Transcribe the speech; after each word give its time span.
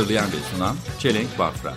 Hazırlayan 0.00 0.32
ve 0.32 0.36
sunan 0.54 0.76
Çelenk 0.98 1.38
Bafra. 1.38 1.74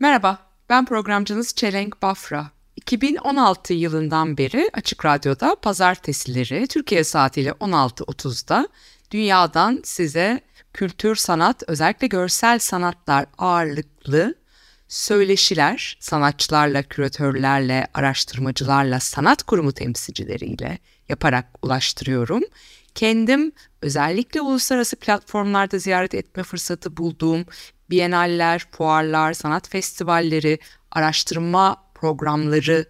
Merhaba, 0.00 0.38
ben 0.68 0.84
programcınız 0.84 1.54
Çelenk 1.54 2.02
Bafra. 2.02 2.50
2016 2.76 3.74
yılından 3.74 4.38
beri 4.38 4.70
Açık 4.72 5.04
Radyo'da 5.04 5.56
pazartesileri 5.62 6.66
Türkiye 6.66 7.04
saatiyle 7.04 7.50
16.30'da 7.50 8.68
dünyadan 9.10 9.80
size 9.84 10.40
kültür, 10.72 11.16
sanat, 11.16 11.62
özellikle 11.66 12.06
görsel 12.06 12.58
sanatlar 12.58 13.26
ağırlıklı 13.38 14.34
söyleşiler, 14.88 15.96
sanatçılarla, 16.00 16.82
küratörlerle, 16.82 17.86
araştırmacılarla, 17.94 19.00
sanat 19.00 19.42
kurumu 19.42 19.72
temsilcileriyle 19.72 20.78
yaparak 21.08 21.46
ulaştırıyorum. 21.62 22.42
Kendim 22.94 23.52
özellikle 23.82 24.40
uluslararası 24.40 24.96
platformlarda 24.96 25.78
ziyaret 25.78 26.14
etme 26.14 26.42
fırsatı 26.42 26.96
bulduğum 26.96 27.44
biyenaller, 27.90 28.66
fuarlar, 28.70 29.32
sanat 29.32 29.68
festivalleri, 29.68 30.58
araştırma 30.90 31.76
programları 31.94 32.86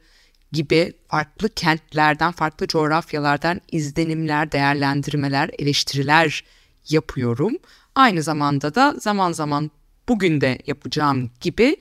gibi 0.52 0.92
farklı 1.08 1.48
kentlerden, 1.48 2.32
farklı 2.32 2.66
coğrafyalardan 2.66 3.60
izlenimler, 3.72 4.52
değerlendirmeler, 4.52 5.50
eleştiriler 5.58 6.44
yapıyorum. 6.88 7.52
Aynı 7.94 8.22
zamanda 8.22 8.74
da 8.74 8.94
zaman 8.98 9.32
zaman 9.32 9.70
bugün 10.08 10.40
de 10.40 10.58
yapacağım 10.66 11.30
gibi 11.40 11.76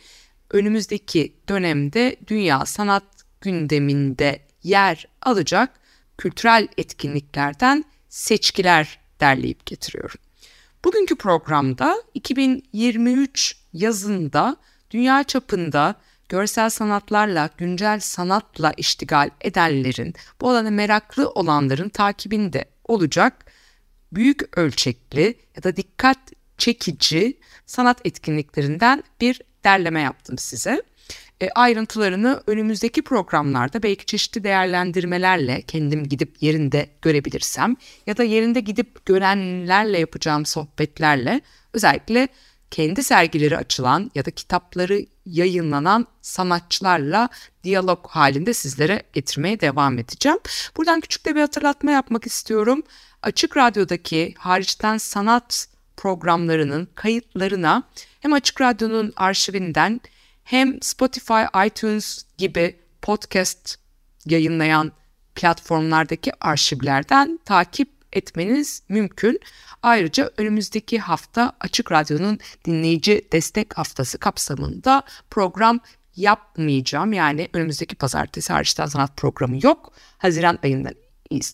önümüzdeki 0.52 1.36
dönemde 1.50 2.16
dünya 2.28 2.66
sanat 2.66 3.04
gündeminde 3.42 4.40
yer 4.64 5.08
alacak 5.22 5.85
kültürel 6.18 6.68
etkinliklerden 6.78 7.86
seçkiler 8.10 9.00
derleyip 9.20 9.66
getiriyorum. 9.66 10.20
Bugünkü 10.86 11.16
programda 11.16 12.04
2023 12.14 13.58
yazında 13.74 14.58
dünya 14.92 15.24
çapında 15.24 15.96
görsel 16.30 16.70
sanatlarla, 16.70 17.50
güncel 17.58 18.00
sanatla 18.00 18.74
iştigal 18.78 19.30
edenlerin, 19.42 20.14
bu 20.42 20.50
alana 20.50 20.72
meraklı 20.72 21.30
olanların 21.30 21.90
takibinde 21.90 22.66
olacak 22.84 23.46
büyük 24.12 24.58
ölçekli 24.58 25.40
ya 25.56 25.64
da 25.64 25.76
dikkat 25.76 26.18
çekici 26.58 27.40
sanat 27.66 28.02
etkinliklerinden 28.06 29.04
bir 29.22 29.42
derleme 29.64 30.02
yaptım 30.02 30.38
size. 30.38 30.84
E, 31.42 31.50
ayrıntılarını 31.50 32.44
önümüzdeki 32.48 33.02
programlarda 33.02 33.84
belki 33.84 34.06
çeşitli 34.06 34.44
değerlendirmelerle 34.44 35.62
kendim 35.62 36.04
gidip 36.04 36.44
yerinde 36.44 36.90
görebilirsem 37.02 37.76
ya 38.08 38.18
da 38.18 38.24
yerinde 38.24 38.60
gidip 38.60 39.06
görenlerle 39.06 40.00
yapacağım 40.00 40.46
sohbetlerle 40.46 41.42
özellikle 41.74 42.28
kendi 42.72 43.04
sergileri 43.04 43.58
açılan 43.58 44.12
ya 44.16 44.26
da 44.26 44.32
kitapları 44.32 45.06
yayınlanan 45.26 46.08
sanatçılarla 46.22 47.30
diyalog 47.64 48.08
halinde 48.08 48.54
sizlere 48.54 49.04
getirmeye 49.14 49.60
devam 49.60 50.00
edeceğim. 50.00 50.38
Buradan 50.78 51.02
küçük 51.02 51.26
de 51.26 51.36
bir 51.36 51.42
hatırlatma 51.42 51.92
yapmak 51.92 52.26
istiyorum. 52.26 52.84
Açık 53.22 53.58
Radyo'daki 53.58 54.34
hariçten 54.38 54.98
sanat 54.98 55.68
programlarının 55.98 56.88
kayıtlarına 56.96 57.84
hem 58.20 58.34
Açık 58.34 58.62
Radyo'nun 58.62 59.14
arşivinden 59.16 60.02
hem 60.46 60.82
Spotify, 60.82 61.44
iTunes 61.66 62.26
gibi 62.38 62.80
podcast 63.02 63.76
yayınlayan 64.26 64.92
platformlardaki 65.36 66.32
arşivlerden 66.42 67.40
takip 67.46 67.90
etmeniz 68.14 68.84
mümkün. 68.90 69.40
Ayrıca 69.84 70.32
önümüzdeki 70.38 71.00
hafta 71.00 71.54
Açık 71.60 71.92
Radyo'nun 71.92 72.40
dinleyici 72.66 73.28
destek 73.32 73.78
haftası 73.78 74.18
kapsamında 74.18 75.04
program 75.30 75.80
yapmayacağım. 76.16 77.14
Yani 77.14 77.50
önümüzdeki 77.54 77.96
pazartesi 77.96 78.54
hariçten 78.54 78.86
sanat 78.86 79.18
programı 79.18 79.60
yok. 79.64 79.94
Haziran 80.18 80.60
ayından 80.64 80.94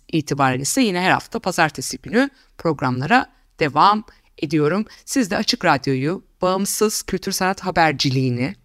itibaren 0.08 0.60
ise 0.60 0.82
yine 0.82 1.02
her 1.02 1.12
hafta 1.12 1.40
pazartesi 1.40 1.98
günü 1.98 2.30
programlara 2.58 3.32
devam 3.60 4.04
ediyorum. 4.38 4.86
Siz 5.06 5.32
de 5.32 5.38
Açık 5.38 5.66
Radyo'yu, 5.66 6.24
bağımsız 6.42 7.04
kültür 7.04 7.32
sanat 7.32 7.62
haberciliğini 7.62 8.56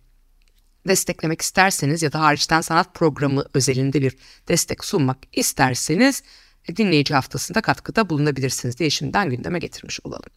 desteklemek 0.88 1.42
isterseniz 1.42 2.02
ya 2.02 2.12
da 2.12 2.20
hariçten 2.20 2.60
sanat 2.60 2.94
programı 2.94 3.44
özelinde 3.54 4.02
bir 4.02 4.16
destek 4.48 4.84
sunmak 4.84 5.18
isterseniz 5.32 6.22
e, 6.68 6.76
dinleyici 6.76 7.14
haftasında 7.14 7.60
katkıda 7.60 8.10
bulunabilirsiniz 8.10 8.78
diye 8.78 8.90
şimdiden 8.90 9.30
gündeme 9.30 9.58
getirmiş 9.58 10.00
olalım. 10.04 10.30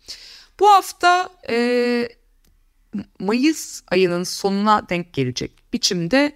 Bu 0.59 0.69
hafta 0.69 1.29
e, 1.49 2.09
Mayıs 3.19 3.81
ayının 3.87 4.23
sonuna 4.23 4.89
denk 4.89 5.13
gelecek 5.13 5.51
biçimde 5.73 6.35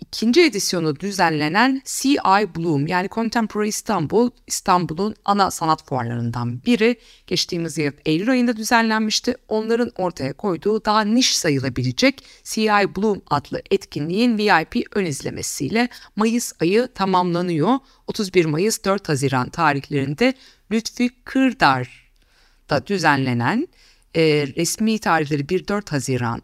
ikinci 0.00 0.40
edisyonu 0.40 1.00
düzenlenen 1.00 1.82
CI 1.84 2.18
Bloom 2.56 2.86
yani 2.86 3.08
Contemporary 3.08 3.68
İstanbul, 3.68 4.30
İstanbul'un 4.46 5.14
ana 5.24 5.50
sanat 5.50 5.86
fuarlarından 5.88 6.64
biri 6.64 6.96
geçtiğimiz 7.26 7.78
yıl 7.78 7.92
Eylül 8.04 8.30
ayında 8.30 8.56
düzenlenmişti. 8.56 9.34
Onların 9.48 9.92
ortaya 9.96 10.32
koyduğu 10.32 10.84
daha 10.84 11.00
niş 11.00 11.36
sayılabilecek 11.36 12.24
CI 12.44 12.96
Bloom 12.96 13.22
adlı 13.30 13.62
etkinliğin 13.70 14.38
VIP 14.38 14.96
ön 14.96 15.04
izlemesiyle 15.04 15.88
Mayıs 16.16 16.52
ayı 16.60 16.88
tamamlanıyor. 16.94 17.78
31 18.06 18.44
Mayıs 18.44 18.84
4 18.84 19.08
Haziran 19.08 19.48
tarihlerinde 19.48 20.34
Lütfi 20.70 21.10
Kırdar'da 21.24 22.86
düzenlenen 22.86 23.68
e, 24.14 24.22
resmi 24.56 24.98
tarihleri 24.98 25.42
1-4 25.42 25.90
Haziran 25.90 26.42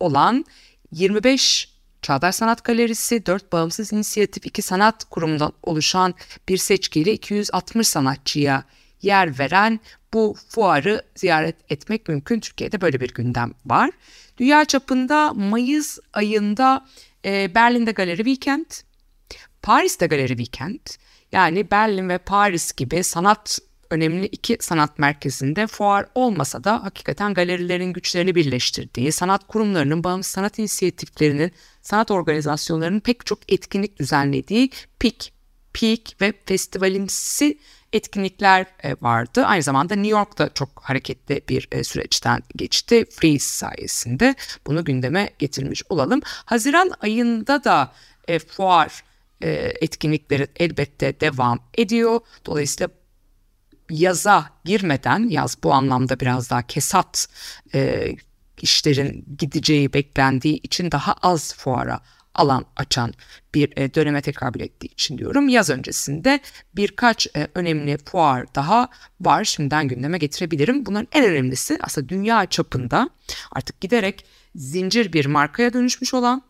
olan 0.00 0.44
25 0.92 1.77
Çağdaş 2.02 2.34
Sanat 2.34 2.64
Galerisi 2.64 3.26
4 3.26 3.52
bağımsız 3.52 3.92
inisiyatif 3.92 4.46
2 4.46 4.62
sanat 4.62 5.04
kurumundan 5.04 5.52
oluşan 5.62 6.14
bir 6.48 6.56
seçkiyle 6.56 7.12
260 7.12 7.88
sanatçıya 7.88 8.64
yer 9.02 9.38
veren 9.38 9.80
bu 10.12 10.36
fuarı 10.48 11.02
ziyaret 11.14 11.56
etmek 11.68 12.08
mümkün. 12.08 12.40
Türkiye'de 12.40 12.80
böyle 12.80 13.00
bir 13.00 13.14
gündem 13.14 13.52
var. 13.66 13.90
Dünya 14.38 14.64
çapında 14.64 15.32
Mayıs 15.32 15.98
ayında 16.12 16.86
e, 17.24 17.54
Berlin'de 17.54 17.92
Galeri 17.92 18.24
Weekend, 18.24 18.66
Paris'te 19.62 20.06
Galeri 20.06 20.36
Weekend 20.36 20.80
yani 21.32 21.70
Berlin 21.70 22.08
ve 22.08 22.18
Paris 22.18 22.72
gibi 22.72 23.04
sanat 23.04 23.58
önemli 23.90 24.26
iki 24.26 24.56
sanat 24.60 24.98
merkezinde 24.98 25.66
fuar 25.66 26.06
olmasa 26.14 26.64
da 26.64 26.84
hakikaten 26.84 27.34
galerilerin 27.34 27.92
güçlerini 27.92 28.34
birleştirdiği, 28.34 29.12
sanat 29.12 29.46
kurumlarının, 29.46 30.04
bağımsız 30.04 30.32
sanat 30.32 30.58
inisiyatiflerinin, 30.58 31.52
sanat 31.82 32.10
organizasyonlarının 32.10 33.00
pek 33.00 33.26
çok 33.26 33.52
etkinlik 33.52 33.98
düzenlediği 33.98 34.70
PIK, 34.98 35.32
Peak 35.72 36.20
ve 36.20 36.32
festivalimsi 36.46 37.58
etkinlikler 37.92 38.66
e, 38.82 38.94
vardı. 39.00 39.44
Aynı 39.46 39.62
zamanda 39.62 39.94
New 39.94 40.18
York'ta 40.18 40.48
çok 40.54 40.68
hareketli 40.82 41.42
bir 41.48 41.68
e, 41.72 41.84
süreçten 41.84 42.42
geçti. 42.56 43.04
Freeze 43.10 43.44
sayesinde 43.44 44.34
bunu 44.66 44.84
gündeme 44.84 45.30
getirmiş 45.38 45.82
olalım. 45.88 46.20
Haziran 46.24 46.90
ayında 47.00 47.64
da 47.64 47.92
e, 48.28 48.38
fuar 48.38 49.04
etkinlikleri 49.80 50.48
elbette 50.56 51.20
devam 51.20 51.58
ediyor. 51.74 52.20
Dolayısıyla 52.46 52.88
yaza 53.90 54.50
girmeden 54.64 55.28
yaz 55.28 55.56
bu 55.62 55.74
anlamda 55.74 56.20
biraz 56.20 56.50
daha 56.50 56.62
kesat 56.62 57.26
e, 57.74 58.08
işlerin 58.62 59.24
gideceği 59.38 59.92
beklendiği 59.92 60.60
için 60.62 60.90
daha 60.90 61.12
az 61.12 61.54
fuara 61.54 62.00
alan 62.34 62.64
açan 62.76 63.14
bir 63.54 63.72
e, 63.76 63.94
döneme 63.94 64.20
tekabül 64.20 64.60
ettiği 64.60 64.86
için 64.86 65.18
diyorum. 65.18 65.48
Yaz 65.48 65.70
öncesinde 65.70 66.40
birkaç 66.76 67.26
e, 67.36 67.48
önemli 67.54 67.98
fuar 67.98 68.54
daha 68.54 68.88
var. 69.20 69.44
Şimdiden 69.44 69.88
gündeme 69.88 70.18
getirebilirim. 70.18 70.86
Bunların 70.86 71.08
en 71.12 71.24
önemlisi 71.24 71.78
aslında 71.80 72.08
dünya 72.08 72.46
çapında 72.46 73.10
artık 73.52 73.80
giderek 73.80 74.24
zincir 74.54 75.12
bir 75.12 75.26
markaya 75.26 75.72
dönüşmüş 75.72 76.14
olan 76.14 76.42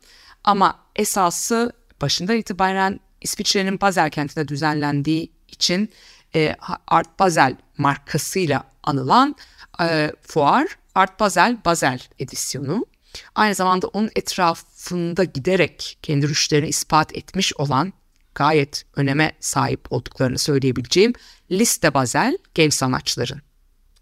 ama 0.44 0.78
esası 0.96 1.72
başında 2.00 2.34
itibaren 2.34 3.00
İsviçre'nin 3.20 3.80
Basel 3.80 4.10
kentinde 4.10 4.48
düzenlendiği 4.48 5.32
için 5.48 5.90
e, 6.38 6.56
Art 6.86 7.18
Basel 7.18 7.56
markasıyla 7.78 8.64
anılan 8.82 9.36
e, 9.80 10.12
fuar 10.22 10.66
Art 10.94 11.20
Basel 11.20 11.56
Basel 11.64 12.00
edisyonu. 12.18 12.86
Aynı 13.34 13.54
zamanda 13.54 13.86
onun 13.86 14.10
etrafında 14.16 15.24
giderek 15.24 15.98
kendi 16.02 16.28
rüştlerini 16.28 16.68
ispat 16.68 17.16
etmiş 17.16 17.54
olan 17.54 17.92
gayet 18.34 18.84
öneme 18.96 19.32
sahip 19.40 19.92
olduklarını 19.92 20.38
söyleyebileceğim 20.38 21.12
Liste 21.50 21.94
Basel 21.94 22.38
genç 22.54 22.74
sanatçıların 22.74 23.42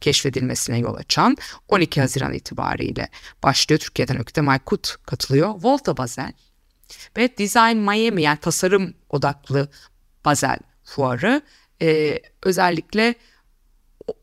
keşfedilmesine 0.01 0.79
yol 0.79 0.95
açan 0.95 1.37
12 1.69 2.01
Haziran 2.01 2.33
itibariyle 2.33 3.09
başlıyor. 3.43 3.81
Türkiye'den 3.81 4.19
Ökte 4.21 4.41
Maykut 4.41 4.97
katılıyor. 5.07 5.55
Volta 5.63 5.97
Basel 5.97 6.33
ve 7.17 7.39
Design 7.39 7.77
Miami 7.77 8.23
yani 8.23 8.39
tasarım 8.39 8.95
odaklı 9.11 9.69
Basel 10.25 10.59
fuarı 10.85 11.43
e, 11.83 12.21
özellikle 12.43 13.15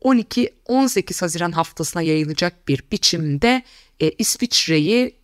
12-18 0.02 1.20
Haziran 1.20 1.52
haftasına 1.52 2.02
yayılacak 2.02 2.68
bir 2.68 2.84
biçimde 2.92 3.62
e, 4.00 4.10
İsviçre'yi 4.10 5.16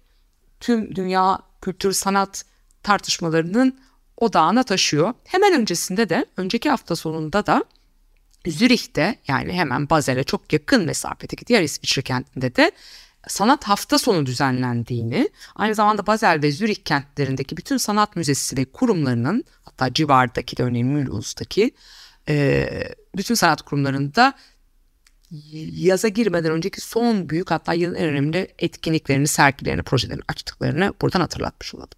tüm 0.61 0.97
dünya 0.97 1.39
kültür 1.63 1.93
sanat 1.93 2.45
tartışmalarının 2.83 3.79
odağına 4.17 4.63
taşıyor. 4.63 5.15
Hemen 5.25 5.61
öncesinde 5.61 6.09
de 6.09 6.27
önceki 6.37 6.71
hafta 6.71 6.97
sonunda 6.97 7.47
da 7.47 7.65
Zürih'te 8.47 9.19
yani 9.29 9.53
hemen 9.53 9.91
Basel'e 9.91 10.25
çok 10.25 10.53
yakın 10.53 10.87
mesafedeki 10.87 11.47
diğer 11.47 11.63
İsviçre 11.63 12.03
kentinde 12.03 12.57
de 12.57 12.73
sanat 13.29 13.65
hafta 13.65 13.99
sonu 13.99 14.27
düzenlendiğini, 14.27 15.29
aynı 15.57 15.75
zamanda 15.75 16.07
Basel 16.07 16.43
ve 16.43 16.53
Zürih 16.53 16.77
kentlerindeki 16.85 17.57
bütün 17.57 17.77
sanat 17.77 18.17
müzesi 18.17 18.57
ve 18.57 18.65
kurumlarının 18.65 19.45
hatta 19.63 19.93
civardaki 19.93 20.57
de 20.57 20.63
örneğin 20.63 20.87
Mulhouse'daki 20.87 21.71
e, 22.29 22.69
bütün 23.17 23.35
sanat 23.35 23.63
kurumlarında 23.63 24.35
yaza 25.73 26.09
girmeden 26.09 26.53
önceki 26.53 26.81
son 26.81 27.29
büyük 27.29 27.51
hatta 27.51 27.73
yılın 27.73 27.95
en 27.95 28.09
önemli 28.09 28.49
etkinliklerini, 28.59 29.27
sergilerini, 29.29 29.83
projelerini 29.83 30.23
açtıklarını 30.29 30.95
buradan 31.01 31.21
hatırlatmış 31.21 31.75
olalım. 31.75 31.91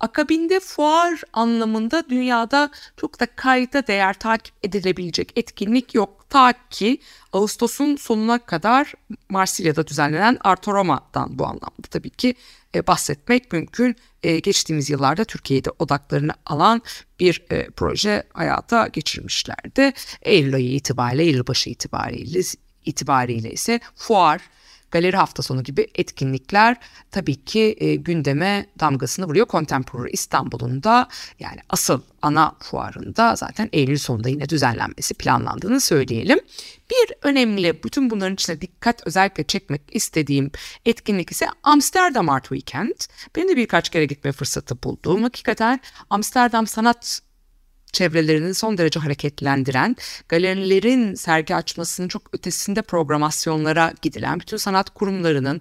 Akabinde 0.00 0.60
fuar 0.60 1.22
anlamında 1.32 2.08
dünyada 2.08 2.70
çok 2.96 3.20
da 3.20 3.26
kayda 3.26 3.86
değer 3.86 4.14
takip 4.14 4.54
edilebilecek 4.62 5.32
etkinlik 5.36 5.94
yok. 5.94 6.26
Ta 6.30 6.52
ki 6.70 7.00
Ağustos'un 7.32 7.96
sonuna 7.96 8.38
kadar 8.38 8.92
Marsilya'da 9.28 9.86
düzenlenen 9.86 10.38
Artoroma'dan 10.40 11.38
bu 11.38 11.44
anlamda 11.44 11.88
tabii 11.90 12.10
ki 12.10 12.34
e, 12.74 12.86
bahsetmek 12.86 13.52
mümkün. 13.52 13.96
E, 14.24 14.38
geçtiğimiz 14.38 14.90
yıllarda 14.90 15.24
Türkiye'de 15.24 15.70
odaklarını 15.78 16.32
alan 16.46 16.82
bir 17.20 17.42
e, 17.50 17.70
proje 17.70 18.22
hayata 18.32 18.86
geçirmişlerdi. 18.86 19.92
Eylül 20.22 20.54
ayı 20.54 20.74
itibariyle, 20.74 21.24
yılbaşı 21.24 21.70
itibariyle, 21.70 22.40
itibariyle 22.84 23.52
ise 23.52 23.80
fuar 23.96 24.40
galeri 24.94 25.16
hafta 25.16 25.42
sonu 25.42 25.62
gibi 25.62 25.86
etkinlikler 25.94 26.76
tabii 27.10 27.44
ki 27.44 27.76
e, 27.78 27.94
gündeme 27.94 28.66
damgasını 28.80 29.26
vuruyor. 29.26 29.46
Contemporary 29.46 30.10
İstanbul'un 30.12 30.82
da 30.82 31.08
yani 31.38 31.60
asıl 31.68 32.00
ana 32.22 32.54
fuarında 32.60 33.36
zaten 33.36 33.68
Eylül 33.72 33.96
sonunda 33.96 34.28
yine 34.28 34.48
düzenlenmesi 34.48 35.14
planlandığını 35.14 35.80
söyleyelim. 35.80 36.40
Bir 36.90 37.14
önemli 37.22 37.82
bütün 37.84 38.10
bunların 38.10 38.34
içine 38.34 38.60
dikkat 38.60 39.06
özellikle 39.06 39.44
çekmek 39.44 39.82
istediğim 39.92 40.50
etkinlik 40.84 41.30
ise 41.30 41.46
Amsterdam 41.62 42.28
Art 42.28 42.48
Weekend. 42.48 43.00
Benim 43.36 43.48
de 43.48 43.56
birkaç 43.56 43.88
kere 43.88 44.06
gitme 44.06 44.32
fırsatı 44.32 44.82
bulduğum 44.82 45.22
hakikaten 45.22 45.80
Amsterdam 46.10 46.66
Sanat 46.66 47.20
çevrelerini 47.94 48.54
son 48.54 48.78
derece 48.78 49.00
hareketlendiren, 49.00 49.96
galerilerin 50.28 51.14
sergi 51.14 51.54
açmasının 51.54 52.08
çok 52.08 52.22
ötesinde 52.32 52.82
programasyonlara 52.82 53.92
gidilen, 54.02 54.40
bütün 54.40 54.56
sanat 54.56 54.90
kurumlarının 54.90 55.60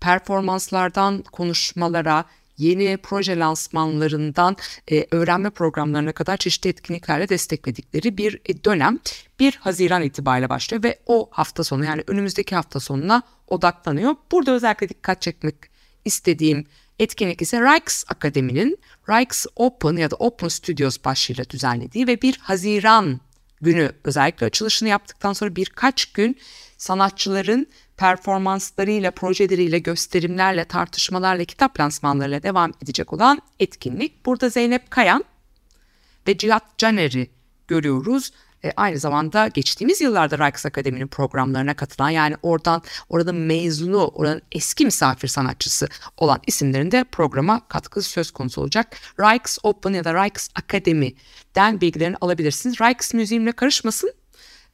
performanslardan 0.00 1.22
konuşmalara, 1.22 2.24
yeni 2.58 2.96
proje 2.96 3.38
lansmanlarından 3.38 4.56
e, 4.90 5.06
öğrenme 5.10 5.50
programlarına 5.50 6.12
kadar 6.12 6.36
çeşitli 6.36 6.70
etkinliklerle 6.70 7.28
destekledikleri 7.28 8.18
bir 8.18 8.40
e, 8.46 8.64
dönem 8.64 8.98
1 9.38 9.56
Haziran 9.56 10.02
itibariyle 10.02 10.48
başlıyor 10.48 10.82
ve 10.82 10.98
o 11.06 11.28
hafta 11.30 11.64
sonu 11.64 11.84
yani 11.84 12.04
önümüzdeki 12.06 12.54
hafta 12.54 12.80
sonuna 12.80 13.22
odaklanıyor. 13.48 14.14
Burada 14.32 14.52
özellikle 14.52 14.88
dikkat 14.88 15.22
çekmek 15.22 15.54
istediğim 16.04 16.66
etkinlik 17.00 17.42
ise 17.42 17.60
Rijks 17.60 18.04
Akademi'nin 18.08 18.78
Rijks 19.08 19.46
Open 19.56 19.96
ya 19.96 20.10
da 20.10 20.16
Open 20.16 20.48
Studios 20.48 20.98
başlığıyla 21.04 21.44
düzenlediği 21.50 22.06
ve 22.06 22.22
1 22.22 22.38
Haziran 22.38 23.20
günü 23.60 23.92
özellikle 24.04 24.46
açılışını 24.46 24.88
yaptıktan 24.88 25.32
sonra 25.32 25.56
birkaç 25.56 26.12
gün 26.12 26.38
sanatçıların 26.78 27.66
performanslarıyla, 27.96 29.10
projeleriyle, 29.10 29.78
gösterimlerle, 29.78 30.64
tartışmalarla, 30.64 31.44
kitap 31.44 31.80
lansmanlarıyla 31.80 32.42
devam 32.42 32.72
edecek 32.82 33.12
olan 33.12 33.42
etkinlik. 33.60 34.26
Burada 34.26 34.48
Zeynep 34.48 34.90
Kayan 34.90 35.24
ve 36.28 36.38
Cihat 36.38 36.78
Caner'i 36.78 37.30
görüyoruz. 37.68 38.32
E, 38.64 38.72
aynı 38.76 38.98
zamanda 38.98 39.48
geçtiğimiz 39.48 40.00
yıllarda 40.00 40.38
Rijks 40.38 40.66
Akademi'nin 40.66 41.06
programlarına 41.06 41.74
katılan 41.74 42.10
yani 42.10 42.36
oradan 42.42 42.82
orada 43.08 43.32
mezunu, 43.32 44.06
oranın 44.06 44.42
eski 44.52 44.84
misafir 44.84 45.28
sanatçısı 45.28 45.88
olan 46.16 46.40
isimlerin 46.46 46.90
de 46.90 47.04
programa 47.04 47.68
katkısı 47.68 48.10
söz 48.10 48.30
konusu 48.30 48.60
olacak. 48.60 48.96
Rijks 49.20 49.58
Open 49.62 49.92
ya 49.92 50.04
da 50.04 50.24
Rijks 50.24 50.48
Akademi'den 50.54 51.80
bilgilerini 51.80 52.16
alabilirsiniz. 52.20 52.80
Rijks 52.80 53.14
Müziğimle 53.14 53.52
karışmasın. 53.52 54.12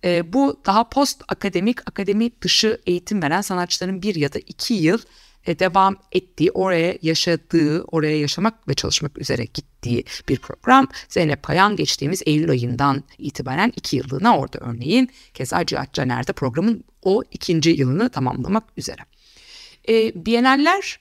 E, 0.05 0.33
bu 0.33 0.61
daha 0.67 0.89
post 0.89 1.23
akademik, 1.29 1.89
akademi 1.89 2.41
dışı 2.43 2.81
eğitim 2.87 3.23
veren 3.23 3.41
sanatçıların 3.41 4.03
bir 4.03 4.15
ya 4.15 4.33
da 4.33 4.39
iki 4.39 4.75
yıl 4.75 4.99
e, 5.47 5.59
devam 5.59 5.97
ettiği, 6.13 6.51
oraya 6.51 6.99
yaşadığı, 7.03 7.83
oraya 7.83 8.21
yaşamak 8.21 8.69
ve 8.69 8.75
çalışmak 8.75 9.19
üzere 9.19 9.45
gittiği 9.45 10.05
bir 10.29 10.39
program. 10.39 10.89
Zeynep 11.09 11.43
Kayan 11.43 11.77
geçtiğimiz 11.77 12.23
Eylül 12.27 12.51
ayından 12.51 13.05
itibaren 13.19 13.73
iki 13.77 13.97
yıllığına 13.97 14.39
orada 14.39 14.59
örneğin. 14.59 15.11
Keza 15.35 15.67
Cihat 15.67 15.93
Caner 15.93 16.27
de 16.27 16.33
programın 16.33 16.85
o 17.03 17.23
ikinci 17.33 17.71
yılını 17.71 18.11
tamamlamak 18.11 18.65
üzere. 18.77 19.03
E, 19.89 20.27
Biyeneller 20.27 21.01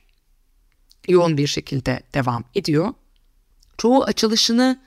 yoğun 1.08 1.38
bir 1.38 1.48
şekilde 1.48 2.04
devam 2.14 2.44
ediyor. 2.56 2.94
Çoğu 3.78 4.04
açılışını 4.04 4.82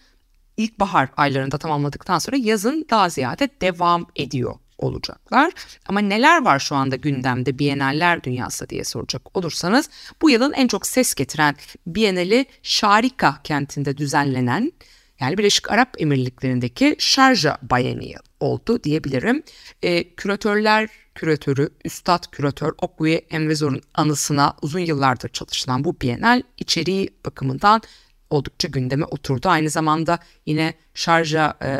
ilkbahar 0.57 1.09
aylarında 1.17 1.59
tamamladıktan 1.59 2.19
sonra 2.19 2.37
yazın 2.37 2.87
daha 2.91 3.09
ziyade 3.09 3.49
devam 3.61 4.07
ediyor 4.17 4.55
olacaklar. 4.79 5.53
Ama 5.87 6.01
neler 6.01 6.45
var 6.45 6.59
şu 6.59 6.75
anda 6.75 6.97
gündemde 6.97 7.59
Biyeneller 7.59 8.23
dünyası 8.23 8.69
diye 8.69 8.85
soracak 8.85 9.37
olursanız 9.37 9.91
bu 10.23 10.31
yılın 10.31 10.53
en 10.53 10.69
çok 10.69 10.87
ses 10.87 11.15
getiren 11.15 11.57
Bienali 11.87 12.47
Şarika 12.63 13.41
kentinde 13.45 13.97
düzenlenen 13.97 14.73
yani 15.21 15.39
Birleşik 15.39 15.71
Arap 15.71 15.95
Emirlikleri'ndeki 15.99 16.97
Şarja 16.99 17.59
Biennial 17.63 18.21
oldu 18.41 18.85
diyebilirim. 18.85 19.43
E, 19.83 20.15
küratörler 20.15 20.89
küratörü, 21.15 21.69
üstad 21.85 22.25
küratör 22.31 22.73
Okwe 22.79 23.13
Envezor'un 23.31 23.83
anısına 23.95 24.57
uzun 24.63 24.81
yıllardır 24.81 25.29
çalışılan 25.29 25.85
bu 25.85 26.01
Bienal 26.01 26.43
içeriği 26.59 27.11
bakımından 27.27 27.83
oldukça 28.31 28.69
gündeme 28.69 29.05
oturdu. 29.05 29.49
Aynı 29.49 29.71
zamanda 29.71 30.19
yine 30.47 30.75
Şarja 30.95 31.59
e, 31.63 31.71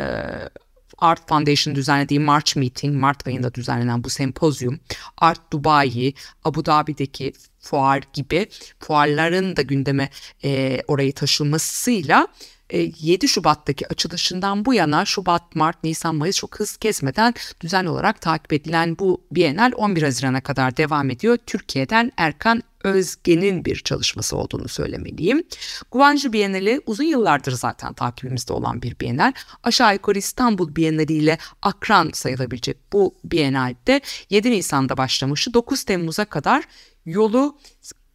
Art 1.01 1.29
Foundation 1.29 1.75
düzenlediği 1.75 2.19
March 2.19 2.55
Meeting, 2.55 2.95
Mart 2.95 3.27
ayında 3.27 3.53
düzenlenen 3.53 4.03
bu 4.03 4.09
sempozyum, 4.09 4.79
Art 5.17 5.53
Dubai, 5.53 6.13
Abu 6.43 6.65
Dhabi'deki 6.65 7.33
fuar 7.59 8.03
gibi 8.13 8.47
fuarların 8.79 9.55
da 9.55 9.61
gündeme 9.61 10.09
e, 10.43 10.81
orayı 10.87 11.13
taşınmasıyla 11.13 12.27
7 12.73 13.25
e, 13.25 13.27
Şubat'taki 13.27 13.87
açılışından 13.87 14.65
bu 14.65 14.73
yana 14.73 15.05
Şubat, 15.05 15.55
Mart, 15.55 15.83
Nisan, 15.83 16.15
Mayıs 16.15 16.37
çok 16.37 16.59
hız 16.59 16.77
kesmeden 16.77 17.33
düzenli 17.61 17.89
olarak 17.89 18.21
takip 18.21 18.53
edilen 18.53 18.99
bu 18.99 19.21
Bienal 19.31 19.71
11 19.75 20.03
Haziran'a 20.03 20.41
kadar 20.41 20.77
devam 20.77 21.09
ediyor. 21.09 21.37
Türkiye'den 21.45 22.11
Erkan 22.17 22.63
Özge'nin 22.83 23.65
bir 23.65 23.75
çalışması 23.75 24.37
olduğunu 24.37 24.67
söylemeliyim. 24.67 25.43
Guangzhou 25.91 26.33
Bienali 26.33 26.81
uzun 26.85 27.03
yıllardır 27.03 27.51
zaten 27.51 27.93
takibimizde 27.93 28.53
olan 28.53 28.81
bir 28.81 28.99
bienal. 28.99 29.33
Aşağı 29.63 29.93
yukarı 29.93 30.17
İstanbul 30.17 30.75
Bienali 30.75 31.13
ile 31.13 31.37
akran 31.61 32.09
sayılabilecek 32.13 32.77
bu 32.93 33.15
bienalde 33.23 34.01
7 34.29 34.51
Nisan'da 34.51 34.97
başlamıştı. 34.97 35.53
9 35.53 35.83
Temmuz'a 35.83 36.25
kadar 36.25 36.63
yolu 37.05 37.57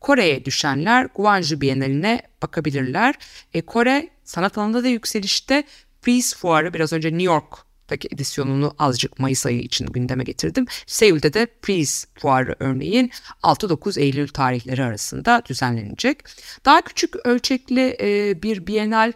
Kore'ye 0.04 0.44
düşenler 0.44 1.08
Guangzhou 1.14 1.61
Bienali'ne 1.61 2.23
bakabilirler. 2.42 3.14
E, 3.54 3.62
Kore 3.62 4.08
sanat 4.25 4.58
alanında 4.58 4.84
da 4.84 4.88
yükselişte. 4.88 5.64
Freeze 6.02 6.37
Fuarı 6.37 6.75
biraz 6.75 6.92
önce 6.92 7.08
New 7.08 7.23
York'taki 7.23 8.08
edisyonunu 8.12 8.75
azıcık 8.78 9.18
Mayıs 9.18 9.46
ayı 9.46 9.61
için 9.61 9.87
gündeme 9.87 10.25
getirdim. 10.25 10.66
Seul'de 10.87 11.34
de 11.34 11.46
Freeze 11.62 12.06
Fuarı 12.18 12.56
örneğin 12.61 13.11
6-9 13.42 14.00
Eylül 14.00 14.28
tarihleri 14.28 14.84
arasında 14.84 15.42
düzenlenecek. 15.46 16.18
Daha 16.64 16.80
küçük 16.82 17.26
ölçekli 17.26 17.96
e, 18.00 18.42
bir 18.42 18.66
bienal 18.66 19.12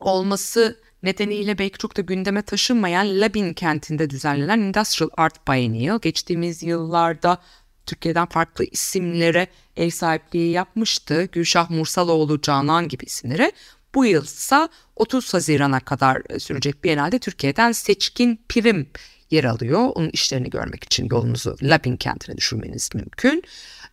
olması 0.00 0.80
nedeniyle 1.02 1.58
belki 1.58 1.78
çok 1.78 1.96
da 1.96 2.02
gündeme 2.02 2.42
taşınmayan 2.42 3.20
Labin 3.20 3.54
kentinde 3.54 4.10
düzenlenen 4.10 4.58
Industrial 4.58 5.10
Art 5.16 5.48
Biennial 5.48 6.00
geçtiğimiz 6.00 6.62
yıllarda 6.62 7.38
Türkiye'den 7.86 8.26
farklı 8.26 8.64
isimlere 8.64 9.46
ev 9.76 9.90
sahipliği 9.90 10.52
yapmıştı. 10.52 11.28
Gülşah 11.32 11.70
Mursaloğlu, 11.70 12.40
Canan 12.40 12.88
gibi 12.88 13.04
isimlere. 13.04 13.52
Bu 13.94 14.06
yıl 14.06 14.24
ise 14.24 14.68
30 14.96 15.34
Haziran'a 15.34 15.80
kadar 15.80 16.22
sürecek 16.38 16.84
Biennale'de 16.84 17.18
Türkiye'den 17.18 17.72
Seçkin 17.72 18.40
Prim 18.48 18.86
yer 19.30 19.44
alıyor. 19.44 19.90
Onun 19.94 20.10
işlerini 20.10 20.50
görmek 20.50 20.84
için 20.84 21.08
yolunuzu 21.10 21.56
Labin 21.62 21.96
kentine 21.96 22.36
düşürmeniz 22.36 22.90
mümkün. 22.94 23.42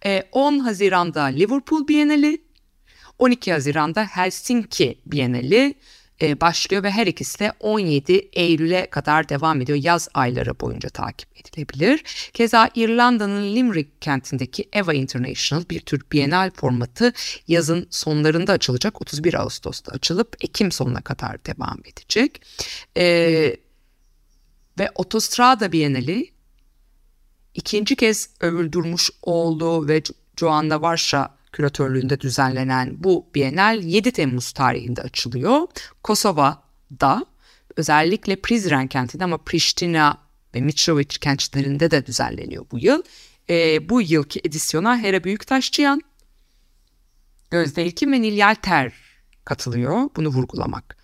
Ee, 0.05 0.23
10 0.31 0.59
Haziran'da 0.59 1.23
Liverpool 1.23 1.87
Bienali, 1.87 2.41
12 3.19 3.53
Haziran'da 3.53 4.03
Helsinki 4.05 4.99
Bienali 5.05 5.75
e, 6.21 6.41
başlıyor 6.41 6.83
ve 6.83 6.91
her 6.91 7.07
ikisi 7.07 7.39
de 7.39 7.53
17 7.59 8.29
Eylül'e 8.33 8.89
kadar 8.89 9.29
devam 9.29 9.61
ediyor. 9.61 9.79
Yaz 9.81 10.09
ayları 10.13 10.59
boyunca 10.59 10.89
takip 10.89 11.29
edilebilir. 11.39 12.03
Keza 12.33 12.69
İrlanda'nın 12.75 13.55
Limerick 13.55 13.91
kentindeki 14.01 14.69
Eva 14.73 14.93
International 14.93 15.63
bir 15.69 15.79
tür 15.79 16.01
bienal 16.11 16.51
formatı 16.51 17.13
yazın 17.47 17.87
sonlarında 17.89 18.51
açılacak. 18.51 19.01
31 19.01 19.33
Ağustos'ta 19.33 19.91
açılıp 19.91 20.35
Ekim 20.41 20.71
sonuna 20.71 21.01
kadar 21.01 21.45
devam 21.45 21.79
edecek. 21.85 22.41
E, 22.97 23.05
ve 24.79 24.89
Otostrada 24.95 25.71
Bienali 25.71 26.31
ikinci 27.53 27.95
kez 27.95 28.29
övüldürmüş 28.39 29.09
oğlu 29.21 29.87
ve 29.87 30.01
Joanna 30.39 30.81
Varsha 30.81 31.40
küratörlüğünde 31.51 32.19
düzenlenen 32.19 32.95
bu 33.03 33.29
Bienal 33.35 33.83
7 33.83 34.11
Temmuz 34.11 34.51
tarihinde 34.51 35.01
açılıyor. 35.01 35.67
Kosova'da 36.03 37.25
özellikle 37.77 38.35
Prizren 38.35 38.87
kentinde 38.87 39.23
ama 39.23 39.37
Prishtina 39.37 40.17
ve 40.55 40.61
Mitrovic 40.61 41.07
kentlerinde 41.21 41.91
de 41.91 42.05
düzenleniyor 42.05 42.65
bu 42.71 42.79
yıl. 42.79 43.03
E, 43.49 43.89
bu 43.89 44.01
yılki 44.01 44.41
edisyona 44.43 44.97
Hera 44.97 45.23
Büyüktaşçıyan, 45.23 46.01
Gözde 47.51 47.85
İlkin 47.85 48.11
ve 48.11 48.21
Nil 48.21 48.33
Yelter 48.33 48.93
katılıyor. 49.45 50.09
Bunu 50.15 50.27
vurgulamak 50.27 50.97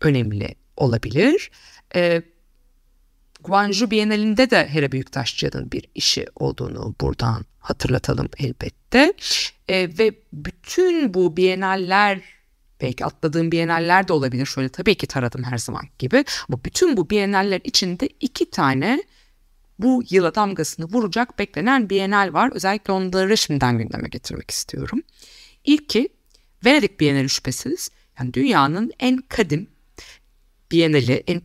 önemli 0.00 0.54
olabilir. 0.76 1.50
E, 1.94 2.22
Guangzhou 3.44 3.90
Bienalinde 3.90 4.50
de 4.50 4.68
Hera 4.68 4.92
Büyüktaşçıyan'ın 4.92 5.72
bir 5.72 5.84
işi 5.94 6.26
olduğunu 6.36 6.94
buradan 7.00 7.44
hatırlatalım 7.58 8.28
elbette. 8.38 9.12
E, 9.68 9.98
ve 9.98 10.12
bütün 10.32 11.14
bu 11.14 11.36
bienaller 11.36 12.20
belki 12.80 13.04
atladığım 13.04 13.52
bienaller 13.52 14.08
de 14.08 14.12
olabilir. 14.12 14.46
Şöyle 14.46 14.68
tabii 14.68 14.94
ki 14.94 15.06
taradım 15.06 15.42
her 15.44 15.58
zaman 15.58 15.84
gibi. 15.98 16.24
Ama 16.48 16.64
bütün 16.64 16.96
bu 16.96 17.10
bienaller 17.10 17.60
içinde 17.64 18.08
iki 18.20 18.50
tane 18.50 19.02
bu 19.78 20.02
yıla 20.10 20.34
damgasını 20.34 20.86
vuracak 20.86 21.38
beklenen 21.38 21.90
bienal 21.90 22.32
var. 22.32 22.50
Özellikle 22.54 22.92
onları 22.92 23.36
şimdiden 23.36 23.78
gündeme 23.78 24.08
getirmek 24.08 24.50
istiyorum. 24.50 25.02
İlki 25.64 26.08
Venedik 26.64 27.00
Bienali 27.00 27.28
şüphesiz. 27.28 27.90
Yani 28.18 28.34
dünyanın 28.34 28.92
en 28.98 29.16
kadim 29.16 29.70
Bienali, 30.72 31.22
en 31.26 31.40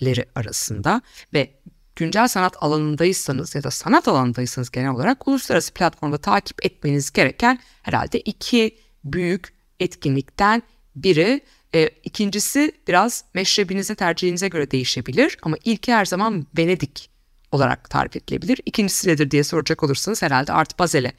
prestijlileri 0.00 0.26
arasında 0.34 1.02
ve 1.34 1.50
güncel 1.96 2.28
sanat 2.28 2.56
alanındaysanız 2.60 3.54
ya 3.54 3.62
da 3.62 3.70
sanat 3.70 4.08
alanındaysanız 4.08 4.70
genel 4.70 4.90
olarak 4.90 5.28
uluslararası 5.28 5.74
platformda 5.74 6.18
takip 6.18 6.66
etmeniz 6.66 7.10
gereken 7.10 7.58
herhalde 7.82 8.20
iki 8.20 8.78
büyük 9.04 9.52
etkinlikten 9.80 10.62
biri. 10.96 11.40
E, 11.74 11.88
ikincisi 12.04 12.72
biraz 12.88 13.24
meşrebinize 13.34 13.94
tercihinize 13.94 14.48
göre 14.48 14.70
değişebilir 14.70 15.38
ama 15.42 15.56
ilki 15.64 15.92
her 15.92 16.04
zaman 16.04 16.46
Venedik 16.58 17.10
olarak 17.52 17.90
tarif 17.90 18.16
edilebilir. 18.16 18.60
İkincisi 18.66 19.08
nedir 19.08 19.30
diye 19.30 19.44
soracak 19.44 19.82
olursanız 19.82 20.22
herhalde 20.22 20.52
Art 20.52 20.78
Basel'e 20.78 21.12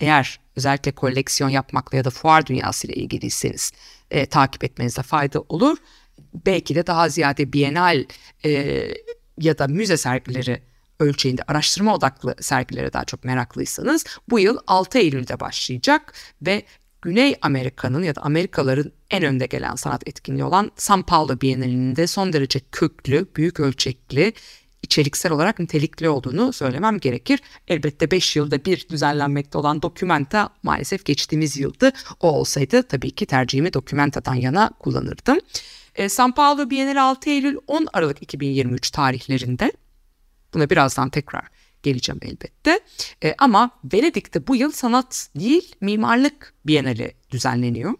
eğer 0.00 0.40
özellikle 0.56 0.92
koleksiyon 0.92 1.50
yapmakla 1.50 1.96
ya 1.98 2.04
da 2.04 2.10
fuar 2.10 2.46
dünyasıyla 2.46 2.94
ilgiliyseniz 2.94 3.72
e, 4.10 4.26
takip 4.26 4.64
etmenize 4.64 5.02
fayda 5.02 5.44
olur. 5.48 5.78
Belki 6.46 6.74
de 6.74 6.86
daha 6.86 7.08
ziyade 7.08 7.52
bienal 7.52 8.04
e, 8.44 8.82
ya 9.38 9.58
da 9.58 9.66
müze 9.66 9.96
sergileri 9.96 10.62
ölçeğinde 11.00 11.42
araştırma 11.42 11.94
odaklı 11.94 12.34
sergilere 12.40 12.92
daha 12.92 13.04
çok 13.04 13.24
meraklıysanız 13.24 14.04
bu 14.30 14.38
yıl 14.38 14.58
6 14.66 14.98
Eylül'de 14.98 15.40
başlayacak 15.40 16.12
ve 16.42 16.62
Güney 17.02 17.36
Amerika'nın 17.42 18.02
ya 18.02 18.14
da 18.14 18.22
Amerikalıların 18.22 18.92
en 19.10 19.24
önde 19.24 19.46
gelen 19.46 19.74
sanat 19.74 20.08
etkinliği 20.08 20.44
olan 20.44 20.70
São 20.76 21.02
Paulo 21.02 21.40
Bienalinde 21.40 22.06
son 22.06 22.32
derece 22.32 22.60
köklü, 22.72 23.26
büyük 23.36 23.60
ölçekli, 23.60 24.32
içeriksel 24.82 25.32
olarak 25.32 25.58
nitelikli 25.58 26.08
olduğunu 26.08 26.52
söylemem 26.52 26.98
gerekir. 26.98 27.40
Elbette 27.68 28.10
5 28.10 28.36
yılda 28.36 28.64
bir 28.64 28.88
düzenlenmekte 28.88 29.58
olan 29.58 29.82
Documenta 29.82 30.48
maalesef 30.62 31.04
geçtiğimiz 31.04 31.56
yıldı. 31.56 31.92
O 32.20 32.32
olsaydı 32.32 32.82
tabii 32.82 33.10
ki 33.10 33.26
tercihimi 33.26 33.72
Documenta'dan 33.72 34.34
yana 34.34 34.70
kullanırdım. 34.78 35.38
E, 35.98 36.08
São 36.08 36.32
Paulo 36.32 36.70
Bienali 36.70 37.00
6 37.00 37.30
Eylül 37.30 37.56
10 37.66 37.88
Aralık 37.92 38.22
2023 38.22 38.90
tarihlerinde. 38.90 39.72
Buna 40.54 40.70
birazdan 40.70 41.10
tekrar 41.10 41.44
geleceğim 41.82 42.20
elbette. 42.22 42.80
E, 43.24 43.34
ama 43.38 43.70
Venedik'te 43.92 44.46
bu 44.46 44.56
yıl 44.56 44.72
sanat 44.72 45.28
değil 45.36 45.74
mimarlık 45.80 46.54
bienali 46.66 47.14
düzenleniyor. 47.30 47.94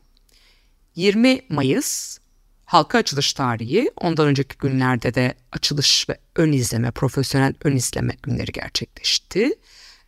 20 0.95 1.41
Mayıs 1.49 2.19
halka 2.65 2.99
açılış 2.99 3.33
tarihi. 3.33 3.91
Ondan 3.97 4.27
önceki 4.27 4.59
günlerde 4.59 5.15
de 5.15 5.35
açılış 5.53 6.09
ve 6.09 6.19
ön 6.37 6.53
izleme, 6.53 6.91
profesyonel 6.91 7.55
ön 7.65 7.77
izleme 7.77 8.17
günleri 8.23 8.53
gerçekleşti. 8.53 9.55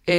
E, 0.09 0.15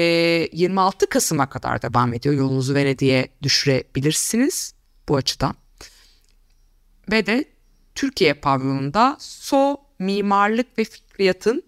26 0.54 1.10
Kasım'a 1.10 1.50
kadar 1.50 1.82
devam 1.82 2.13
ediyor. 2.13 2.36
Yolunuzu 2.36 2.75
Venedik'e 2.75 3.28
düşürebilirsiniz 3.42 4.74
bu 5.10 5.16
açıdan. 5.16 5.56
Ve 7.12 7.25
de 7.25 7.50
Türkiye 7.95 8.33
pavyonunda 8.33 9.17
So 9.19 9.77
Mimarlık 10.00 10.77
ve 10.77 10.83
Fikriyat'ın 10.83 11.63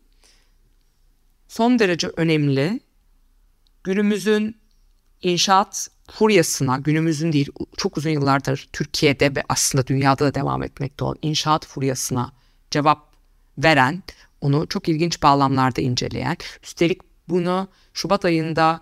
son 1.47 1.79
derece 1.79 2.07
önemli. 2.07 2.79
Günümüzün 3.83 4.57
inşaat 5.21 5.89
furyasına, 6.11 6.77
günümüzün 6.77 7.33
değil 7.33 7.49
çok 7.77 7.97
uzun 7.97 8.09
yıllardır 8.09 8.69
Türkiye'de 8.73 9.35
ve 9.35 9.43
aslında 9.49 9.87
dünyada 9.87 10.25
da 10.25 10.35
devam 10.35 10.63
etmekte 10.63 11.05
olan 11.05 11.17
inşaat 11.21 11.65
furyasına 11.65 12.31
cevap 12.71 13.13
veren, 13.57 14.03
onu 14.41 14.67
çok 14.67 14.89
ilginç 14.89 15.23
bağlamlarda 15.23 15.81
inceleyen, 15.81 16.37
üstelik 16.63 17.01
bunu 17.29 17.67
Şubat 17.93 18.25
ayında 18.25 18.81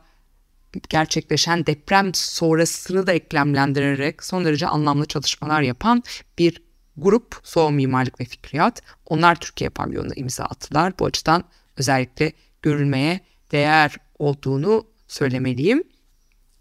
gerçekleşen 0.89 1.65
deprem 1.65 2.13
sonrasını 2.13 3.07
da 3.07 3.13
eklemlendirerek 3.13 4.23
son 4.23 4.45
derece 4.45 4.67
anlamlı 4.67 5.05
çalışmalar 5.05 5.61
yapan 5.61 6.03
bir 6.37 6.63
grup 6.97 7.39
Soğuk 7.43 7.71
Mimarlık 7.71 8.19
ve 8.19 8.25
Fikriyat. 8.25 8.81
Onlar 9.05 9.35
Türkiye 9.35 9.69
pavyonuna 9.69 10.13
imza 10.15 10.43
attılar. 10.43 10.99
Bu 10.99 11.05
açıdan 11.05 11.43
özellikle 11.77 12.33
görülmeye 12.61 13.19
değer 13.51 13.97
olduğunu 14.19 14.87
söylemeliyim. 15.07 15.83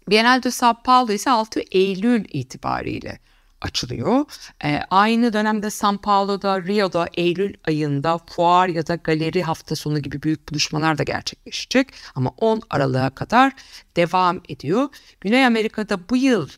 Biennale 0.09 0.43
de 0.43 0.51
Sao 0.51 0.73
Paulo 0.83 1.11
ise 1.11 1.29
6 1.29 1.59
Eylül 1.71 2.25
itibariyle 2.29 3.19
açılıyor. 3.61 4.25
Ee, 4.63 4.79
aynı 4.89 5.33
dönemde 5.33 5.67
São 5.67 5.97
Paulo'da, 5.97 6.61
Rio'da 6.61 7.07
Eylül 7.13 7.53
ayında 7.67 8.17
fuar 8.17 8.67
ya 8.67 8.87
da 8.87 8.95
galeri 8.95 9.43
hafta 9.43 9.75
sonu 9.75 9.99
gibi 9.99 10.23
büyük 10.23 10.49
buluşmalar 10.49 10.97
da 10.97 11.03
gerçekleşecek. 11.03 11.87
Ama 12.15 12.29
10 12.37 12.61
Aralık'a 12.69 13.09
kadar 13.09 13.53
devam 13.95 14.41
ediyor. 14.49 14.89
Güney 15.21 15.45
Amerika'da 15.45 16.09
bu 16.09 16.17
yıl 16.17 16.49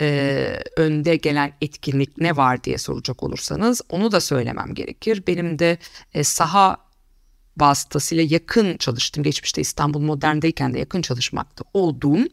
e, 0.00 0.60
önde 0.76 1.16
gelen 1.16 1.52
etkinlik 1.60 2.18
ne 2.18 2.36
var 2.36 2.64
diye 2.64 2.78
soracak 2.78 3.22
olursanız 3.22 3.82
onu 3.88 4.12
da 4.12 4.20
söylemem 4.20 4.74
gerekir. 4.74 5.22
Benim 5.26 5.58
de 5.58 5.78
e, 6.14 6.24
saha 6.24 6.76
vasıtasıyla 7.56 8.24
yakın 8.28 8.76
çalıştım. 8.76 9.22
Geçmişte 9.22 9.60
İstanbul 9.60 10.00
Modern'deyken 10.00 10.74
de 10.74 10.78
yakın 10.78 11.02
çalışmakta 11.02 11.64
olduğum. 11.74 12.24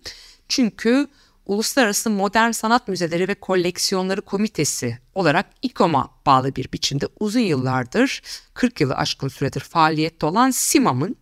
Çünkü 0.50 1.08
Uluslararası 1.46 2.10
Modern 2.10 2.52
Sanat 2.52 2.88
Müzeleri 2.88 3.28
ve 3.28 3.36
Koleksiyonları 3.36 4.22
Komitesi 4.22 5.00
olarak 5.16 5.46
İKOM'a 5.62 6.10
bağlı 6.26 6.56
bir 6.56 6.72
biçimde 6.74 7.08
uzun 7.20 7.40
yıllardır 7.40 8.22
40 8.54 8.82
yılı 8.82 8.96
aşkın 8.96 9.28
süredir 9.28 9.60
faaliyette 9.60 10.26
olan 10.26 10.52
SİMAM'ın 10.52 11.16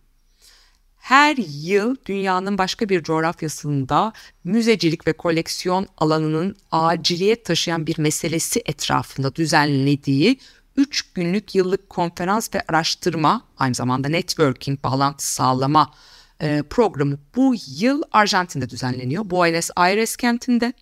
her 1.06 1.36
yıl 1.36 1.96
dünyanın 2.06 2.58
başka 2.58 2.88
bir 2.88 3.02
coğrafyasında 3.02 4.12
müzecilik 4.44 5.06
ve 5.06 5.12
koleksiyon 5.12 5.86
alanının 5.98 6.56
aciliyet 6.70 7.44
taşıyan 7.44 7.86
bir 7.86 7.98
meselesi 7.98 8.62
etrafında 8.66 9.34
düzenlediği 9.34 10.38
3 10.76 11.12
günlük 11.12 11.54
yıllık 11.54 11.90
konferans 11.90 12.54
ve 12.54 12.62
araştırma 12.68 13.44
aynı 13.58 13.74
zamanda 13.74 14.08
networking 14.08 14.84
bağlantı 14.84 15.32
sağlama 15.32 15.94
e, 16.40 16.62
programı 16.70 17.18
bu 17.36 17.54
yıl 17.66 18.02
Arjantin'de 18.12 18.70
düzenleniyor. 18.70 19.30
Buenos 19.30 19.70
Aires 19.76 20.16
kentinde. 20.16 20.72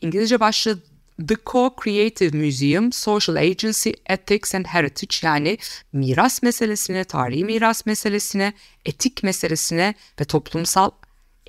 İngilizce 0.00 0.40
başlı 0.40 0.78
The 1.26 1.34
Co-Creative 1.34 2.36
Museum, 2.36 2.92
Social 2.92 3.36
Agency, 3.36 3.90
Ethics 4.06 4.54
and 4.54 4.66
Heritage 4.66 5.16
yani 5.22 5.58
miras 5.92 6.42
meselesine, 6.42 7.04
tarihi 7.04 7.44
miras 7.44 7.86
meselesine, 7.86 8.52
etik 8.84 9.22
meselesine 9.22 9.94
ve 10.20 10.24
toplumsal 10.24 10.90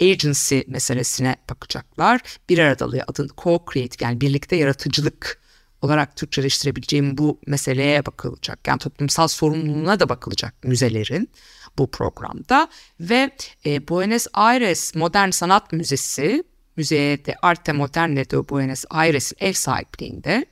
agency 0.02 0.60
meselesine 0.68 1.36
bakacaklar. 1.50 2.22
Bir 2.50 2.60
aradalığı 2.60 3.04
adını 3.08 3.28
co-creative 3.28 4.04
yani 4.04 4.22
birlikte 4.22 4.56
yaratıcılık 4.56 5.42
olarak 5.82 6.16
Türkçeleştirebileceğim 6.16 7.18
bu 7.18 7.40
meseleye 7.48 8.06
bakılacak. 8.06 8.68
Yani 8.68 8.80
toplumsal 8.80 9.28
sorumluluğuna 9.28 10.00
da 10.00 10.10
bakılacak 10.10 10.64
müzelerin 10.64 11.30
bu 11.78 11.92
programda. 11.92 12.70
Ve 13.00 13.32
e, 13.66 13.88
Buenos 13.88 14.28
Aires 14.34 14.96
Modern 14.96 15.30
Sanat 15.30 15.74
Müzesi, 15.74 16.44
Müzeye 16.80 17.26
de 17.26 17.36
Arte 17.42 17.72
Moderne 17.72 18.30
de 18.30 18.50
Buenos 18.50 18.86
Aires'in 18.90 19.38
ev 19.40 19.54
sahipliğinde 19.54 20.46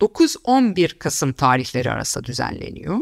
9-11 0.00 0.98
Kasım 0.98 1.32
tarihleri 1.32 1.90
arasında 1.90 2.24
düzenleniyor. 2.24 2.98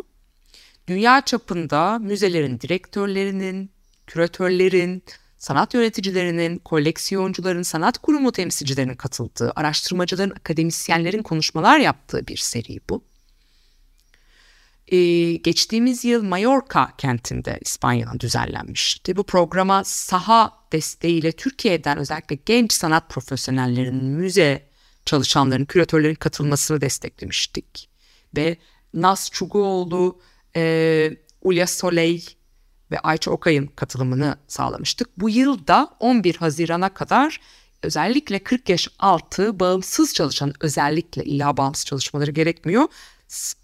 Dünya 0.89 1.21
çapında 1.21 1.99
müzelerin 1.99 2.61
direktörlerinin, 2.61 3.71
küratörlerin, 4.07 5.03
sanat 5.39 5.75
yöneticilerinin, 5.75 6.59
koleksiyoncuların, 6.59 7.63
sanat 7.63 7.99
kurumu 7.99 8.33
temsilcilerinin 8.33 8.95
katıldığı, 8.95 9.53
araştırmacıların, 9.57 10.31
akademisyenlerin 10.31 11.23
konuşmalar 11.23 11.79
yaptığı 11.79 12.27
bir 12.27 12.37
seri 12.37 12.81
bu. 12.89 13.05
Ee, 14.91 15.33
geçtiğimiz 15.37 16.05
yıl 16.05 16.23
Mallorca 16.23 16.89
kentinde 16.99 17.59
İspanya'dan 17.61 18.21
düzenlenmişti. 18.21 19.17
Bu 19.17 19.23
programa 19.23 19.85
saha 19.85 20.53
desteğiyle 20.73 21.33
Türkiye'den 21.33 21.99
özellikle 21.99 22.39
genç 22.47 22.73
sanat 22.73 23.09
profesyonellerinin, 23.11 24.05
müze 24.05 24.71
çalışanların, 25.05 25.65
küratörlerin 25.65 26.15
katılmasını 26.15 26.81
desteklemiştik. 26.81 27.91
Ve 28.37 28.57
Naz 28.95 29.31
Çuguoğlu, 29.33 30.21
e, 30.57 31.17
Ulya 31.43 31.67
Soleil, 31.67 32.23
ve 32.91 32.99
Ayça 32.99 33.31
Okay'ın 33.31 33.67
katılımını 33.67 34.37
sağlamıştık. 34.49 35.21
Bu 35.21 35.31
yılda 35.31 35.97
11 36.01 36.37
Haziran'a 36.37 36.95
kadar 36.95 37.41
özellikle 37.83 38.39
40 38.39 38.69
yaş 38.69 38.89
altı 38.99 39.61
bağımsız 39.61 40.15
çalışan 40.15 40.53
özellikle 40.61 41.25
illa 41.25 41.57
bağımsız 41.57 41.85
çalışmaları 41.85 42.31
gerekmiyor. 42.31 42.89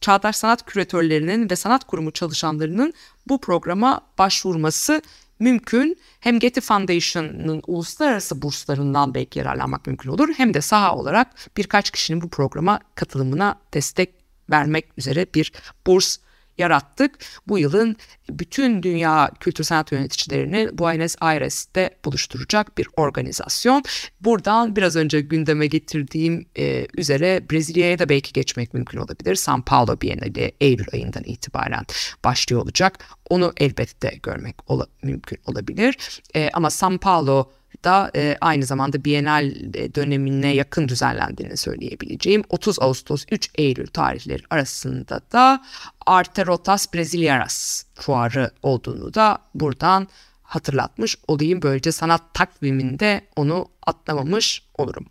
Çağdaş 0.00 0.36
sanat 0.36 0.66
küratörlerinin 0.66 1.50
ve 1.50 1.56
sanat 1.56 1.84
kurumu 1.84 2.10
çalışanlarının 2.10 2.94
bu 3.28 3.40
programa 3.40 4.00
başvurması 4.18 5.02
mümkün. 5.38 5.98
Hem 6.20 6.38
Getty 6.38 6.60
Foundation'ın 6.60 7.62
uluslararası 7.66 8.42
burslarından 8.42 9.14
belki 9.14 9.38
yararlanmak 9.38 9.86
mümkün 9.86 10.10
olur. 10.10 10.28
Hem 10.36 10.54
de 10.54 10.60
saha 10.60 10.96
olarak 10.96 11.56
birkaç 11.56 11.90
kişinin 11.90 12.20
bu 12.20 12.28
programa 12.28 12.80
katılımına 12.94 13.58
destek 13.74 14.14
vermek 14.50 14.86
üzere 14.98 15.26
bir 15.34 15.52
burs 15.86 16.18
yarattık. 16.58 17.18
Bu 17.48 17.58
yılın 17.58 17.96
bütün 18.30 18.82
dünya 18.82 19.30
kültür 19.40 19.64
sanat 19.64 19.92
yöneticilerini 19.92 20.78
Buenos 20.78 21.14
Aires'te 21.20 21.90
buluşturacak 22.04 22.78
bir 22.78 22.88
organizasyon. 22.96 23.82
Buradan 24.20 24.76
biraz 24.76 24.96
önce 24.96 25.20
gündeme 25.20 25.66
getirdiğim 25.66 26.46
e, 26.58 26.86
üzere 26.96 27.50
Brezilya'ya 27.50 27.98
da 27.98 28.08
belki 28.08 28.32
geçmek 28.32 28.74
mümkün 28.74 28.98
olabilir. 28.98 29.34
São 29.34 29.62
Paulo 29.62 30.00
Bienali 30.00 30.52
Eylül 30.60 30.86
ayından 30.92 31.24
itibaren 31.24 31.84
başlıyor 32.24 32.62
olacak. 32.62 32.98
Onu 33.30 33.52
elbette 33.56 34.18
görmek 34.22 34.70
ola, 34.70 34.86
mümkün 35.02 35.38
olabilir. 35.46 36.20
E, 36.34 36.50
ama 36.52 36.68
São 36.68 36.98
Paulo 36.98 37.50
da 37.84 38.10
e, 38.16 38.36
aynı 38.40 38.64
zamanda 38.64 39.04
Bienal 39.04 39.50
e, 39.74 39.94
dönemine 39.94 40.54
yakın 40.54 40.88
düzenlendiğini 40.88 41.56
söyleyebileceğim 41.56 42.42
30 42.48 42.82
Ağustos 42.82 43.24
3 43.30 43.50
Eylül 43.54 43.86
tarihleri 43.86 44.42
arasında 44.50 45.20
da 45.32 45.64
Arte 46.06 46.46
Rotas 46.46 46.94
Brasileiras 46.94 47.84
fuarı 47.94 48.50
olduğunu 48.62 49.14
da 49.14 49.38
buradan 49.54 50.08
hatırlatmış 50.42 51.16
olayım. 51.28 51.62
Böylece 51.62 51.92
sanat 51.92 52.34
takviminde 52.34 53.20
onu 53.36 53.68
atlamamış 53.86 54.62
olurum. 54.74 55.06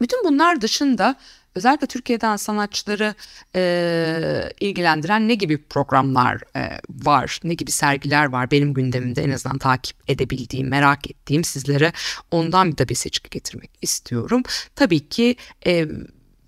Bütün 0.00 0.24
bunlar 0.24 0.60
dışında 0.60 1.16
özellikle 1.54 1.86
Türkiye'den 1.86 2.36
sanatçıları 2.36 3.14
e, 3.54 4.52
ilgilendiren 4.60 5.28
ne 5.28 5.34
gibi 5.34 5.62
programlar 5.62 6.40
e, 6.56 6.80
var, 6.90 7.40
ne 7.44 7.54
gibi 7.54 7.70
sergiler 7.70 8.24
var 8.24 8.50
benim 8.50 8.74
gündemimde 8.74 9.22
en 9.22 9.30
azından 9.30 9.58
takip 9.58 9.96
edebildiğim, 10.08 10.68
merak 10.68 11.10
ettiğim 11.10 11.44
sizlere 11.44 11.92
ondan 12.30 12.72
bir 12.72 12.78
de 12.78 12.88
bir 12.88 12.94
seçki 12.94 13.30
getirmek 13.30 13.70
istiyorum. 13.82 14.42
Tabii 14.76 15.08
ki 15.08 15.36
e, 15.66 15.86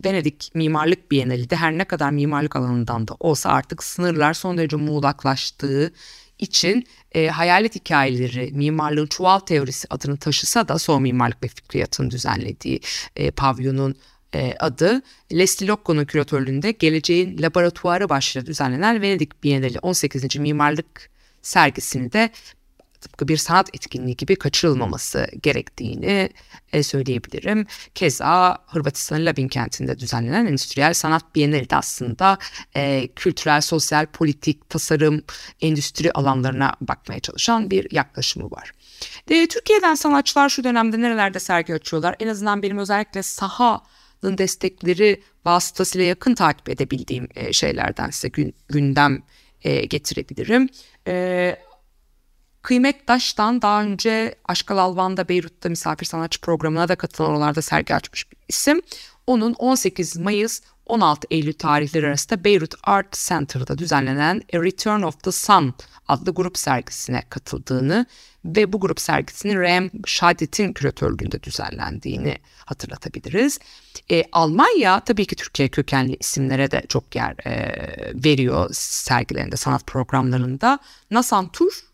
Venedik 0.05 0.51
Mimarlık 0.55 1.11
Bienali 1.11 1.51
de 1.51 1.57
her 1.57 1.79
ne 1.79 1.85
kadar 1.85 2.11
mimarlık 2.11 2.57
alanından 2.57 3.09
da 3.09 3.17
olsa 3.21 3.51
artık 3.51 3.85
sınırlar 3.85 4.35
son 4.35 4.59
derece 4.59 4.77
muğlaklaştığı 4.77 5.93
için 6.39 6.87
e, 7.13 7.29
hayalet 7.29 7.75
hikayeleri, 7.75 8.53
mimarlığın 8.53 9.07
çuval 9.07 9.39
teorisi 9.39 9.87
adını 9.91 10.17
taşısa 10.17 10.69
da 10.69 10.79
son 10.79 11.03
mimarlık 11.03 11.43
ve 11.43 11.49
fikriyatın 11.49 12.11
düzenlediği 12.11 12.81
e, 13.17 13.31
pavyonun 13.31 13.97
e, 14.35 14.55
adı 14.61 15.03
Leslie 15.33 15.69
Locco'nun 15.69 16.05
küratörlüğünde 16.05 16.71
geleceğin 16.71 17.43
laboratuvarı 17.43 18.09
başlığı 18.09 18.47
düzenlenen 18.47 19.03
Venedik 19.03 19.45
Bienali 19.45 19.79
18. 19.79 20.37
Mimarlık 20.37 21.11
sergisini 21.43 22.13
de 22.13 22.31
tıpkı 23.01 23.29
bir 23.29 23.37
sanat 23.37 23.69
etkinliği 23.75 24.17
gibi 24.17 24.37
kaçırılmaması 24.37 25.27
gerektiğini 25.43 26.31
e, 26.73 26.83
söyleyebilirim. 26.83 27.67
Keza 27.95 28.59
Hırvatistan'ın 28.67 29.27
Labin 29.27 29.49
kentinde 29.49 29.99
düzenlenen 29.99 30.47
Endüstriyel 30.47 30.95
Sanat 30.95 31.35
Bienali 31.35 31.71
de 31.71 31.77
aslında 31.77 32.39
e, 32.77 33.09
kültürel, 33.17 33.61
sosyal, 33.61 34.07
politik, 34.07 34.71
tasarım, 34.71 35.23
endüstri 35.61 36.13
alanlarına 36.13 36.75
bakmaya 36.81 37.21
çalışan 37.21 37.71
bir 37.71 37.91
yaklaşımı 37.91 38.51
var. 38.51 38.73
De, 39.29 39.49
Türkiye'den 39.49 39.95
sanatçılar 39.95 40.49
şu 40.49 40.65
dönemde 40.65 41.01
nerelerde 41.01 41.41
sergi 41.41 41.75
açıyorlar? 41.75 42.17
En 42.21 42.29
azından 42.29 42.63
benim 42.63 42.79
özellikle 42.79 43.23
saha 43.23 43.83
destekleri 44.39 45.23
vasıtasıyla 45.45 46.07
yakın 46.07 46.35
takip 46.35 46.69
edebildiğim 46.69 47.29
e, 47.35 47.53
şeylerden 47.53 48.11
size 48.11 48.29
gün, 48.29 48.55
gündem 48.69 49.23
e, 49.63 49.85
getirebilirim. 49.85 50.69
E, 51.07 51.57
Kıymet 52.63 53.09
Daş'tan 53.09 53.63
daha 53.63 53.83
önce 53.83 54.35
Aşkal 54.45 54.79
Alvan'da 54.79 55.29
Beyrut'ta 55.29 55.69
misafir 55.69 56.07
sanatçı 56.07 56.41
programına 56.41 56.89
da 56.89 56.97
katılan 56.97 57.31
oralarda 57.31 57.63
sergi 57.63 57.95
açmış 57.95 58.33
bir 58.33 58.39
isim. 58.49 58.83
Onun 59.27 59.53
18 59.53 60.17
Mayıs 60.17 60.61
16 60.87 61.27
Eylül 61.31 61.53
tarihleri 61.53 62.07
arasında 62.07 62.45
Beyrut 62.45 62.75
Art 62.83 63.13
Center'da 63.13 63.79
düzenlenen 63.79 64.43
A 64.55 64.63
Return 64.63 65.03
of 65.03 65.23
the 65.23 65.33
Sun 65.33 65.75
adlı 66.09 66.35
grup 66.35 66.59
sergisine 66.59 67.23
katıldığını 67.31 68.07
ve 68.45 68.73
bu 68.73 68.81
grup 68.81 69.01
sergisinin 69.01 69.61
Rem 69.61 69.91
Şadet'in 70.07 70.73
küratörlüğünde 70.73 71.43
düzenlendiğini 71.43 72.39
hatırlatabiliriz. 72.65 73.59
E, 74.11 74.25
Almanya 74.33 75.01
tabii 75.01 75.27
ki 75.27 75.37
Türkiye 75.37 75.69
kökenli 75.69 76.17
isimlere 76.21 76.71
de 76.71 76.83
çok 76.89 77.17
yer 77.17 77.47
e, 77.47 77.75
veriyor 78.15 78.69
sergilerinde, 78.73 79.57
sanat 79.57 79.87
programlarında. 79.87 80.79
Nasan 81.11 81.53
Tur, 81.53 81.85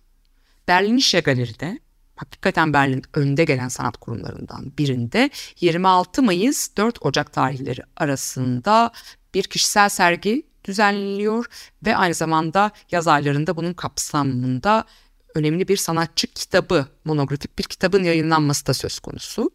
Berlin 0.69 0.97
İşe 0.97 1.21
Galeri'de 1.21 1.79
hakikaten 2.21 2.73
Berlin 2.73 3.03
önde 3.15 3.45
gelen 3.45 3.69
sanat 3.69 3.97
kurumlarından 3.97 4.73
birinde 4.79 5.31
26 5.61 6.23
Mayıs 6.23 6.77
4 6.77 7.07
Ocak 7.07 7.33
tarihleri 7.33 7.81
arasında 7.97 8.93
bir 9.35 9.43
kişisel 9.43 9.89
sergi 9.89 10.43
düzenleniyor 10.65 11.47
ve 11.87 11.97
aynı 11.97 12.15
zamanda 12.15 12.71
yaz 12.91 13.09
aylarında 13.09 13.57
bunun 13.57 13.73
kapsamında 13.73 14.85
önemli 15.35 15.69
bir 15.69 15.77
sanatçı 15.77 16.27
kitabı, 16.27 16.87
monografik 17.05 17.59
bir 17.59 17.65
kitabın 17.65 18.05
yayınlanması 18.05 18.67
da 18.67 18.75
söz 18.75 18.99
konusu. 18.99 19.51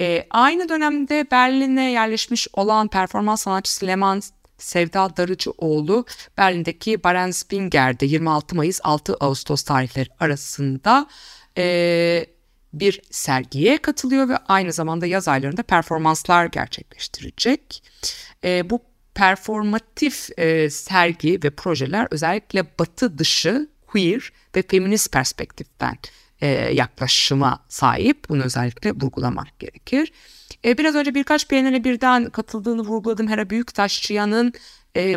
E, 0.00 0.26
aynı 0.30 0.68
dönemde 0.68 1.26
Berlin'e 1.30 1.90
yerleşmiş 1.90 2.48
olan 2.52 2.88
performans 2.88 3.42
sanatçısı 3.42 3.86
Leman 3.86 4.22
Sevda 4.60 5.16
Darıcıoğlu 5.16 6.04
Berlin'deki 6.38 7.04
Barensbinger'de 7.04 8.06
26 8.06 8.56
Mayıs 8.56 8.80
6 8.82 9.14
Ağustos 9.14 9.62
tarihleri 9.62 10.08
arasında 10.20 11.06
e, 11.58 12.26
bir 12.72 13.00
sergiye 13.10 13.78
katılıyor 13.78 14.28
ve 14.28 14.36
aynı 14.36 14.72
zamanda 14.72 15.06
yaz 15.06 15.28
aylarında 15.28 15.62
performanslar 15.62 16.46
gerçekleştirecek. 16.46 17.82
E, 18.44 18.70
bu 18.70 18.80
performatif 19.14 20.38
e, 20.38 20.70
sergi 20.70 21.40
ve 21.44 21.50
projeler 21.50 22.08
özellikle 22.10 22.66
batı 22.78 23.18
dışı 23.18 23.68
queer 23.86 24.32
ve 24.56 24.62
feminist 24.62 25.12
perspektiften 25.12 25.98
e, 26.40 26.48
yaklaşıma 26.74 27.64
sahip. 27.68 28.28
Bunu 28.28 28.42
özellikle 28.42 28.92
vurgulamak 28.92 29.58
gerekir. 29.58 30.12
E, 30.64 30.78
biraz 30.78 30.94
önce 30.94 31.14
birkaç 31.14 31.50
beğenene 31.50 31.84
birden 31.84 32.30
katıldığını 32.30 32.82
vurguladım 32.82 33.28
Hera 33.28 33.50
Büyüktaşçıyan'ın 33.50 34.52
e, 34.96 35.16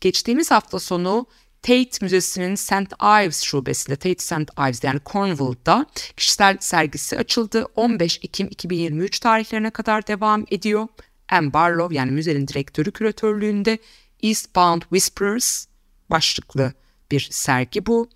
geçtiğimiz 0.00 0.50
hafta 0.50 0.78
sonu 0.78 1.26
Tate 1.62 1.98
Müzesi'nin 2.02 2.54
St. 2.54 2.92
Ives 3.02 3.42
şubesinde, 3.42 3.96
Tate 3.96 4.22
St. 4.22 4.50
Ives 4.58 4.84
yani 4.84 5.00
Cornwall'da 5.06 5.86
kişisel 6.16 6.56
sergisi 6.60 7.18
açıldı. 7.18 7.66
15 7.76 8.20
Ekim 8.22 8.48
2023 8.50 9.20
tarihlerine 9.20 9.70
kadar 9.70 10.06
devam 10.06 10.44
ediyor. 10.50 10.88
Anne 11.28 11.52
Barlow 11.52 11.96
yani 11.96 12.10
müzenin 12.10 12.48
direktörü 12.48 12.92
küratörlüğünde 12.92 13.78
Eastbound 14.22 14.82
Whispers 14.82 15.66
başlıklı 16.10 16.72
bir 17.12 17.28
sergi 17.30 17.86
bu. 17.86 18.08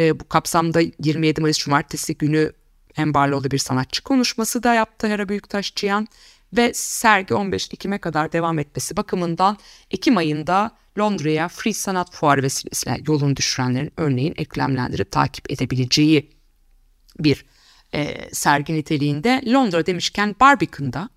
E, 0.00 0.20
bu 0.20 0.28
kapsamda 0.28 0.80
27 1.04 1.40
Mayıs 1.40 1.58
Cumartesi 1.58 2.14
günü 2.14 2.52
Barlow'da 2.98 3.50
bir 3.50 3.58
sanatçı 3.58 4.02
konuşması 4.02 4.62
da 4.62 4.74
yaptı 4.74 5.06
Hera 5.06 5.28
Büyüktaş 5.28 5.74
Cihan 5.74 6.08
ve 6.56 6.74
sergi 6.74 7.34
15 7.34 7.68
Ekim'e 7.72 7.98
kadar 7.98 8.32
devam 8.32 8.58
etmesi 8.58 8.96
bakımından 8.96 9.58
Ekim 9.90 10.16
ayında 10.16 10.70
Londra'ya 10.98 11.48
Free 11.48 11.72
Sanat 11.72 12.14
Fuarı 12.14 12.42
vesilesiyle 12.42 13.00
yolunu 13.06 13.36
düşürenlerin 13.36 13.92
örneğin 13.96 14.34
eklemlendirip 14.36 15.10
takip 15.10 15.50
edebileceği 15.50 16.30
bir 17.18 17.44
e, 17.94 18.28
sergi 18.32 18.74
niteliğinde 18.74 19.42
Londra 19.46 19.86
demişken 19.86 20.36
Barbican'da 20.40 21.08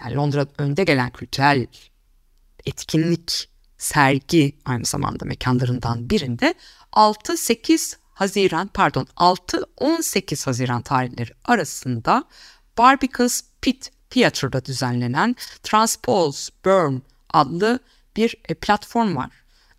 yani 0.00 0.14
Londra 0.14 0.46
önde 0.58 0.84
gelen 0.84 1.10
kültürel 1.10 1.66
etkinlik 2.66 3.48
sergi 3.78 4.56
aynı 4.64 4.84
zamanda 4.84 5.24
mekanlarından 5.24 6.10
birinde 6.10 6.54
6-8 6.92 7.96
Haziran 8.14 8.70
pardon 8.74 9.06
6-18 9.16 10.44
Haziran 10.44 10.82
tarihleri 10.82 11.30
arasında 11.44 12.24
Barbican's 12.78 13.42
Pit 13.60 13.90
Theatre'da 14.10 14.64
düzenlenen 14.64 15.36
Transpose 15.62 16.52
Burn 16.64 17.00
adlı 17.30 17.78
bir 18.16 18.34
e, 18.48 18.54
platform 18.54 19.16
var. 19.16 19.30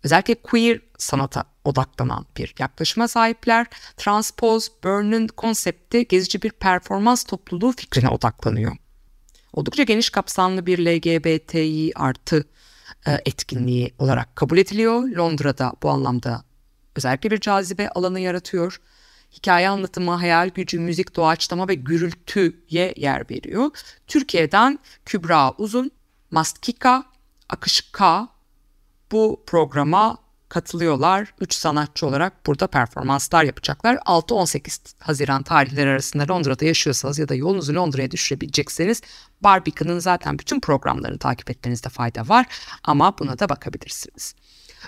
Özellikle 0.04 0.34
queer 0.34 0.80
sanata 0.98 1.44
odaklanan 1.64 2.26
bir 2.36 2.54
yaklaşıma 2.58 3.08
sahipler. 3.08 3.66
Transpose 3.96 4.72
Burn'un 4.84 5.26
konsepti 5.26 6.08
gezici 6.08 6.42
bir 6.42 6.50
performans 6.50 7.24
topluluğu 7.24 7.72
fikrine 7.72 8.08
odaklanıyor. 8.08 8.76
Oldukça 9.52 9.82
geniş 9.82 10.10
kapsamlı 10.10 10.66
bir 10.66 10.78
LGBTİ 10.78 11.92
artı 11.94 12.44
etkinliği 13.06 13.94
olarak 13.98 14.36
kabul 14.36 14.58
ediliyor. 14.58 15.08
Londra'da 15.08 15.72
bu 15.82 15.90
anlamda 15.90 16.44
özellikle 16.96 17.30
bir 17.30 17.40
cazibe 17.40 17.88
alanı 17.88 18.20
yaratıyor. 18.20 18.80
Hikaye 19.32 19.68
anlatımı, 19.68 20.10
hayal 20.10 20.48
gücü, 20.48 20.78
müzik, 20.80 21.16
doğaçlama 21.16 21.68
ve 21.68 21.74
gürültüye 21.74 22.94
yer 22.96 23.30
veriyor. 23.30 23.70
Türkiye'den 24.06 24.78
Kübra 25.04 25.52
Uzun, 25.52 25.90
Mastkika, 26.30 27.04
Akış 27.48 27.92
K 27.92 28.28
bu 29.12 29.42
programa 29.46 30.18
katılıyorlar. 30.50 31.34
3 31.40 31.54
sanatçı 31.54 32.06
olarak 32.06 32.46
burada 32.46 32.66
performanslar 32.66 33.44
yapacaklar. 33.44 33.94
6-18 33.94 34.94
Haziran 34.98 35.42
tarihleri 35.42 35.90
arasında 35.90 36.32
Londra'da 36.32 36.64
yaşıyorsanız 36.64 37.18
ya 37.18 37.28
da 37.28 37.34
yolunuzu 37.34 37.74
Londra'ya 37.74 38.10
düşürebilecekseniz 38.10 39.02
Barbican'ın 39.40 39.98
zaten 39.98 40.38
bütün 40.38 40.60
programlarını 40.60 41.18
takip 41.18 41.50
etmenizde 41.50 41.88
fayda 41.88 42.28
var 42.28 42.46
ama 42.84 43.18
buna 43.18 43.38
da 43.38 43.48
bakabilirsiniz. 43.48 44.34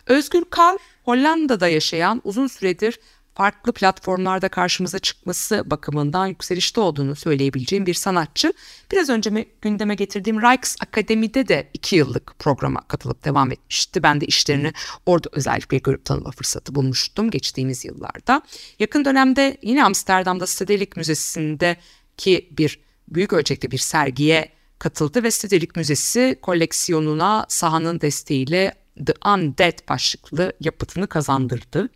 Özgür 0.07 0.44
Kar 0.51 0.79
Hollanda'da 1.05 1.68
yaşayan 1.68 2.20
uzun 2.25 2.46
süredir 2.46 2.98
farklı 3.35 3.73
platformlarda 3.73 4.49
karşımıza 4.49 4.99
çıkması 4.99 5.71
bakımından 5.71 6.27
yükselişte 6.27 6.81
olduğunu 6.81 7.16
söyleyebileceğim 7.16 7.87
bir 7.87 7.95
sanatçı. 7.95 8.53
Biraz 8.92 9.09
önce 9.09 9.47
gündeme 9.62 9.95
getirdiğim 9.95 10.42
Rijks 10.42 10.77
Akademi'de 10.81 11.49
de 11.49 11.71
iki 11.75 11.97
yıllık 11.97 12.38
programa 12.38 12.81
katılıp 12.88 13.25
devam 13.25 13.53
etmişti. 13.53 14.03
Ben 14.03 14.21
de 14.21 14.27
işlerini 14.27 14.73
orada 15.07 15.29
özellikle 15.33 15.79
görüp 15.79 16.05
tanıma 16.05 16.31
fırsatı 16.31 16.75
bulmuştum 16.75 17.31
geçtiğimiz 17.31 17.85
yıllarda. 17.85 18.42
Yakın 18.79 19.05
dönemde 19.05 19.57
yine 19.62 19.85
Amsterdam'da 19.85 20.47
Stedelijk 20.47 20.97
Müzesi'ndeki 20.97 22.49
bir 22.51 22.81
büyük 23.09 23.33
ölçekli 23.33 23.71
bir 23.71 23.79
sergiye 23.79 24.49
katıldı 24.79 25.23
ve 25.23 25.31
Stedelijk 25.31 25.77
Müzesi 25.77 26.38
koleksiyonuna 26.42 27.47
sahanın 27.49 28.01
desteğiyle 28.01 28.75
The 29.07 29.14
Undead 29.29 29.88
başlıklı 29.88 30.53
yapıtını 30.61 31.07
kazandırdı. 31.07 31.88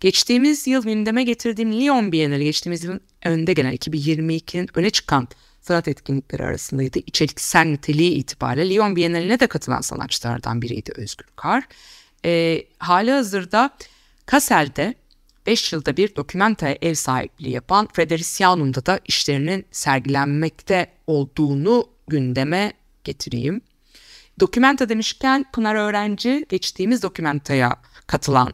Geçtiğimiz 0.00 0.66
yıl 0.66 0.82
gündeme 0.82 1.24
getirdiğim 1.24 1.72
Lyon 1.72 2.12
Bienali 2.12 2.44
geçtiğimiz 2.44 2.84
yılın 2.84 3.00
önde 3.24 3.52
gelen 3.52 3.74
2022'nin 3.74 4.68
öne 4.74 4.90
çıkan 4.90 5.28
sanat 5.60 5.88
etkinlikleri 5.88 6.42
arasındaydı. 6.42 6.98
İçeriksel 6.98 7.66
niteliği 7.66 8.12
itibariyle 8.12 8.74
Lyon 8.74 8.96
Bienali'ne 8.96 9.40
de 9.40 9.46
katılan 9.46 9.80
sanatçılardan 9.80 10.62
biriydi 10.62 10.92
Özgür 10.96 11.26
Kar. 11.36 11.64
E, 12.24 12.62
hali 12.78 13.10
hazırda 13.10 13.70
Kassel'de 14.26 14.94
5 15.46 15.72
yılda 15.72 15.96
bir 15.96 16.16
dokumentaya 16.16 16.78
ev 16.82 16.94
sahipliği 16.94 17.50
yapan 17.50 17.88
Fredericianum'da 17.92 18.86
da 18.86 19.00
işlerinin 19.06 19.66
sergilenmekte 19.70 20.86
olduğunu 21.06 21.88
gündeme 22.08 22.72
getireyim. 23.04 23.60
Dokumenta 24.40 24.88
demişken 24.88 25.44
Pınar 25.52 25.74
Öğrenci 25.74 26.46
geçtiğimiz 26.48 27.02
dokumentaya 27.02 27.76
katılan 28.06 28.52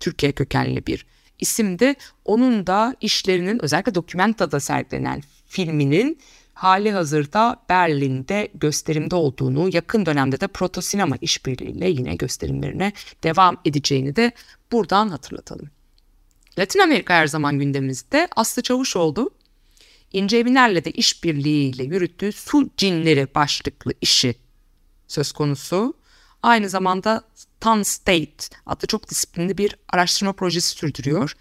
Türkiye 0.00 0.32
kökenli 0.32 0.86
bir 0.86 1.06
isimdi. 1.38 1.94
Onun 2.24 2.66
da 2.66 2.96
işlerinin 3.00 3.64
özellikle 3.64 3.94
dokumentada 3.94 4.60
sergilenen 4.60 5.22
filminin 5.46 6.18
hali 6.54 6.92
hazırda 6.92 7.62
Berlin'de 7.68 8.48
gösterimde 8.54 9.14
olduğunu, 9.14 9.70
yakın 9.72 10.06
dönemde 10.06 10.40
de 10.40 10.46
Proto 10.46 10.80
Sinema 10.80 11.16
işbirliğiyle 11.20 11.88
yine 11.88 12.14
gösterimlerine 12.14 12.92
devam 13.22 13.60
edeceğini 13.64 14.16
de 14.16 14.32
buradan 14.72 15.08
hatırlatalım. 15.08 15.70
Latin 16.58 16.80
Amerika 16.80 17.14
her 17.14 17.26
zaman 17.26 17.58
gündemimizde. 17.58 18.28
Aslı 18.36 18.62
Çavuşoğlu, 18.62 19.30
İnce 20.12 20.38
Eminer'le 20.38 20.84
de 20.84 20.90
işbirliğiyle 20.90 21.84
yürüttüğü 21.84 22.32
Su 22.32 22.70
Cinleri 22.76 23.28
başlıklı 23.34 23.92
işi 24.00 24.34
söz 25.08 25.32
konusu. 25.32 25.94
Aynı 26.42 26.68
zamanda 26.68 27.24
Tan 27.60 27.82
State 27.82 28.56
adlı 28.66 28.86
çok 28.86 29.10
disiplinli 29.10 29.58
bir 29.58 29.76
araştırma 29.88 30.32
projesi 30.32 30.68
sürdürüyor. 30.68 31.36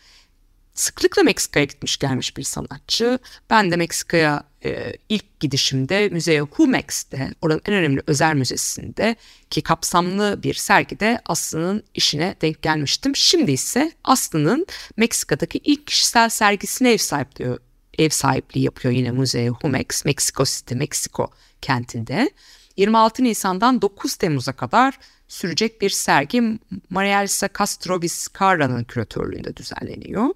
Sıklıkla 0.74 1.24
Meksika'ya 1.24 1.66
gitmiş 1.66 1.98
gelmiş 1.98 2.38
bir 2.38 2.44
sanatçı. 2.44 3.20
Ben 3.50 3.72
de 3.72 3.76
Meksika'ya 3.76 4.44
e, 4.66 4.94
ilk 5.10 5.40
gidişimde 5.40 6.10
müzeye 6.10 6.42
Humex'te, 6.42 7.34
oranın 7.42 7.62
en 7.66 7.74
önemli 7.74 8.02
özel 8.08 8.36
müzesinde 8.36 9.16
ki 9.50 9.62
kapsamlı 9.62 10.44
bir 10.44 10.54
sergide 10.54 11.22
Aslı'nın 11.26 11.84
işine 11.94 12.36
denk 12.42 12.62
gelmiştim. 12.62 13.16
Şimdi 13.16 13.52
ise 13.52 13.92
Aslı'nın 14.04 14.66
Meksika'daki 14.98 15.58
ilk 15.58 15.88
kişisel 15.88 16.30
sergisine 16.30 16.92
ev 16.92 16.98
sahipliği, 16.98 17.58
ev 17.98 18.10
sahipliği 18.10 18.64
yapıyor 18.64 18.94
yine 18.94 19.12
müzeye 19.12 19.50
Humex, 19.50 20.06
Meksiko 20.06 20.46
City, 20.46 20.76
Meksiko 20.76 21.32
kentinde. 21.62 22.32
26 22.78 23.24
Nisan'dan 23.24 23.82
9 23.82 24.16
Temmuz'a 24.16 24.54
kadar 24.54 25.00
sürecek 25.30 25.82
bir 25.82 25.90
sergi 25.90 26.60
Maria 26.90 27.22
Elsa 27.22 27.50
Castro 27.60 28.02
Vizcarra'nın 28.02 28.84
küratörlüğünde 28.84 29.58
düzenleniyor. 29.58 30.30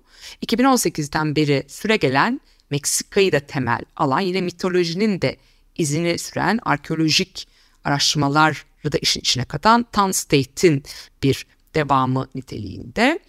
2018'den 0.45 1.35
beri 1.35 1.63
süre 1.67 1.95
gelen 1.95 2.41
Meksika'yı 2.69 3.31
da 3.31 3.39
temel 3.39 3.81
alan 3.95 4.19
yine 4.19 4.41
mitolojinin 4.41 5.21
de 5.21 5.37
izini 5.77 6.17
süren 6.17 6.59
arkeolojik 6.63 7.47
araştırmaları 7.83 8.91
da 8.91 8.97
işin 9.01 9.19
içine 9.19 9.45
katan 9.45 9.85
Tan 9.91 10.11
State'in 10.11 10.83
bir 11.23 11.45
devamı 11.75 12.27
niteliğinde. 12.35 13.19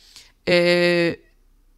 Ee, 0.48 1.16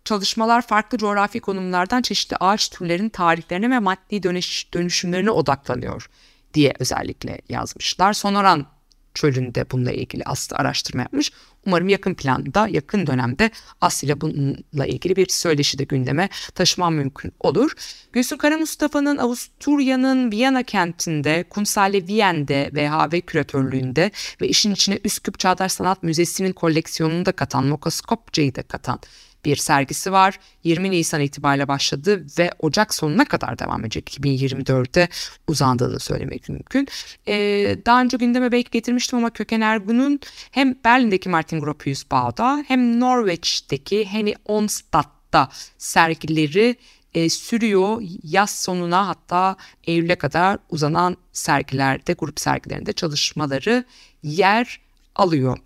çalışmalar 0.05 0.63
farklı 0.63 0.99
coğrafi 0.99 1.41
konumlardan 1.41 2.03
çeşitli 2.03 2.37
ağaç 2.37 2.69
türlerinin 2.69 3.09
tarihlerine 3.09 3.71
ve 3.71 3.79
maddi 3.79 4.23
dönüş, 4.23 4.75
dönüşümlerine 4.75 5.31
odaklanıyor 5.31 6.11
diye 6.55 6.75
özellikle 6.79 7.41
yazmışlar. 7.49 8.13
Sonoran 8.13 8.76
çölünde 9.17 9.71
bununla 9.71 9.93
ilgili 9.93 10.25
Aslı 10.25 10.57
araştırma 10.57 11.03
yapmış. 11.03 11.33
Umarım 11.67 11.89
yakın 11.89 12.15
planda, 12.15 12.69
yakın 12.69 13.07
dönemde 13.07 13.51
Aslı 13.81 14.07
ile 14.07 14.21
bununla 14.21 14.87
ilgili 14.87 15.17
bir 15.17 15.29
söyleşi 15.29 15.79
de 15.79 15.85
gündeme 15.85 16.29
taşımam 16.55 16.95
mümkün 16.95 17.33
olur. 17.41 17.73
Gülsün 18.13 18.37
Kara 18.37 18.59
Mustafa'nın 18.59 19.17
Avusturya'nın 19.17 20.33
Viyana 20.33 20.63
kentinde, 20.63 21.45
Kumsale 21.51 22.07
Viyen'de 22.07 22.71
VHV 22.75 23.21
küratörlüğünde 23.21 24.11
ve 24.41 24.49
işin 24.49 24.73
içine 24.73 24.99
Üsküp 25.05 25.39
Çağdaş 25.39 25.73
Sanat 25.73 26.03
Müzesi'nin 26.03 26.53
koleksiyonunu 26.53 27.27
da 27.27 27.33
katan, 27.33 27.67
Mokaskopca'yı 27.67 28.55
da 28.55 28.63
katan 28.63 29.01
bir 29.47 29.57
sergisi 29.57 30.13
var. 30.13 30.39
20 30.65 30.91
Nisan 30.91 31.21
itibariyle 31.21 31.69
başladı 31.69 32.27
ve 32.39 32.51
Ocak 32.59 32.95
sonuna 32.95 33.25
kadar 33.25 33.59
devam 33.59 33.81
edecek. 33.81 34.19
2024'te 34.21 35.09
uzandığını 35.49 36.01
söylemek 36.01 36.49
mümkün. 36.49 36.89
Ee, 37.29 37.77
daha 37.87 38.01
önce 38.01 38.17
gündeme 38.17 38.53
belki 38.53 38.71
getirmiştim 38.71 39.19
ama 39.19 39.31
Köken 39.31 39.61
Ergun'un 39.61 40.21
hem 40.51 40.75
Berlin'deki 40.85 41.29
Martin 41.29 41.61
Gropius 41.61 42.05
Bau'da 42.11 42.65
hem 42.69 43.01
Norveç'teki 43.01 44.05
Henny 44.05 44.35
Onstad'da 44.45 45.49
sergileri 45.79 46.77
e, 47.15 47.29
sürüyor. 47.29 48.03
Yaz 48.23 48.51
sonuna 48.51 49.09
hatta 49.09 49.57
Eylül'e 49.85 50.17
kadar 50.17 50.59
uzanan 50.71 51.17
sergilerde, 51.33 52.13
grup 52.13 52.41
sergilerinde 52.41 52.93
çalışmaları 52.93 53.85
yer 54.23 54.81
alıyor. 55.15 55.59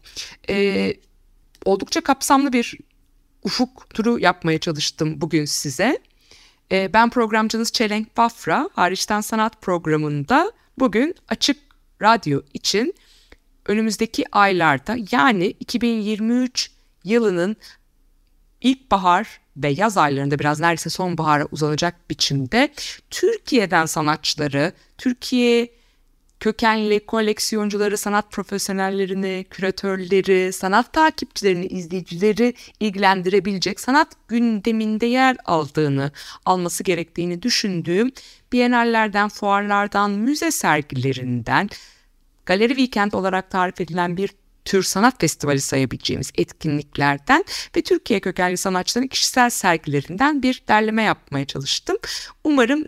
E, 0.48 0.94
oldukça 1.64 2.00
kapsamlı 2.00 2.52
bir 2.52 2.78
ufuk 3.42 3.90
turu 3.94 4.18
yapmaya 4.18 4.58
çalıştım 4.58 5.20
bugün 5.20 5.44
size. 5.44 5.98
Ee, 6.72 6.92
ben 6.92 7.10
programcınız 7.10 7.72
Çelenk 7.72 8.16
Bafra, 8.16 8.70
Hariçten 8.72 9.20
Sanat 9.20 9.62
programında 9.62 10.52
bugün 10.78 11.14
Açık 11.28 11.58
Radyo 12.02 12.40
için 12.54 12.94
önümüzdeki 13.66 14.24
aylarda 14.32 14.96
yani 15.12 15.46
2023 15.46 16.70
yılının 17.04 17.56
ilkbahar 18.60 19.40
ve 19.56 19.68
yaz 19.68 19.96
aylarında 19.96 20.38
biraz 20.38 20.60
neredeyse 20.60 20.90
sonbahara 20.90 21.46
uzanacak 21.50 22.10
biçimde 22.10 22.72
Türkiye'den 23.10 23.86
sanatçıları, 23.86 24.72
Türkiye 24.98 25.79
kökenli 26.40 27.06
koleksiyoncuları, 27.06 27.98
sanat 27.98 28.32
profesyonellerini, 28.32 29.46
küratörleri, 29.50 30.52
sanat 30.52 30.92
takipçilerini, 30.92 31.66
izleyicileri 31.66 32.54
ilgilendirebilecek 32.80 33.80
sanat 33.80 34.08
gündeminde 34.28 35.06
yer 35.06 35.36
aldığını, 35.44 36.12
alması 36.44 36.84
gerektiğini 36.84 37.42
düşündüğüm 37.42 38.12
bienallerden, 38.52 39.28
fuarlardan, 39.28 40.10
müze 40.10 40.50
sergilerinden, 40.50 41.68
galeri 42.46 42.76
weekend 42.76 43.12
olarak 43.12 43.50
tarif 43.50 43.80
edilen 43.80 44.16
bir 44.16 44.30
tür 44.64 44.82
sanat 44.82 45.20
festivali 45.20 45.60
sayabileceğimiz 45.60 46.30
etkinliklerden 46.34 47.44
ve 47.76 47.82
Türkiye 47.82 48.20
kökenli 48.20 48.56
sanatçıların 48.56 49.06
kişisel 49.06 49.50
sergilerinden 49.50 50.42
bir 50.42 50.62
derleme 50.68 51.02
yapmaya 51.02 51.44
çalıştım. 51.44 51.96
Umarım 52.44 52.84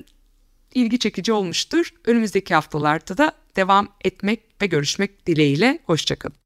ilgi 0.74 0.98
çekici 0.98 1.32
olmuştur. 1.32 1.94
Önümüzdeki 2.04 2.54
haftalarda 2.54 3.18
da 3.18 3.32
devam 3.56 3.88
etmek 4.04 4.40
ve 4.62 4.66
görüşmek 4.66 5.26
dileğiyle. 5.26 5.78
Hoşçakalın. 5.86 6.36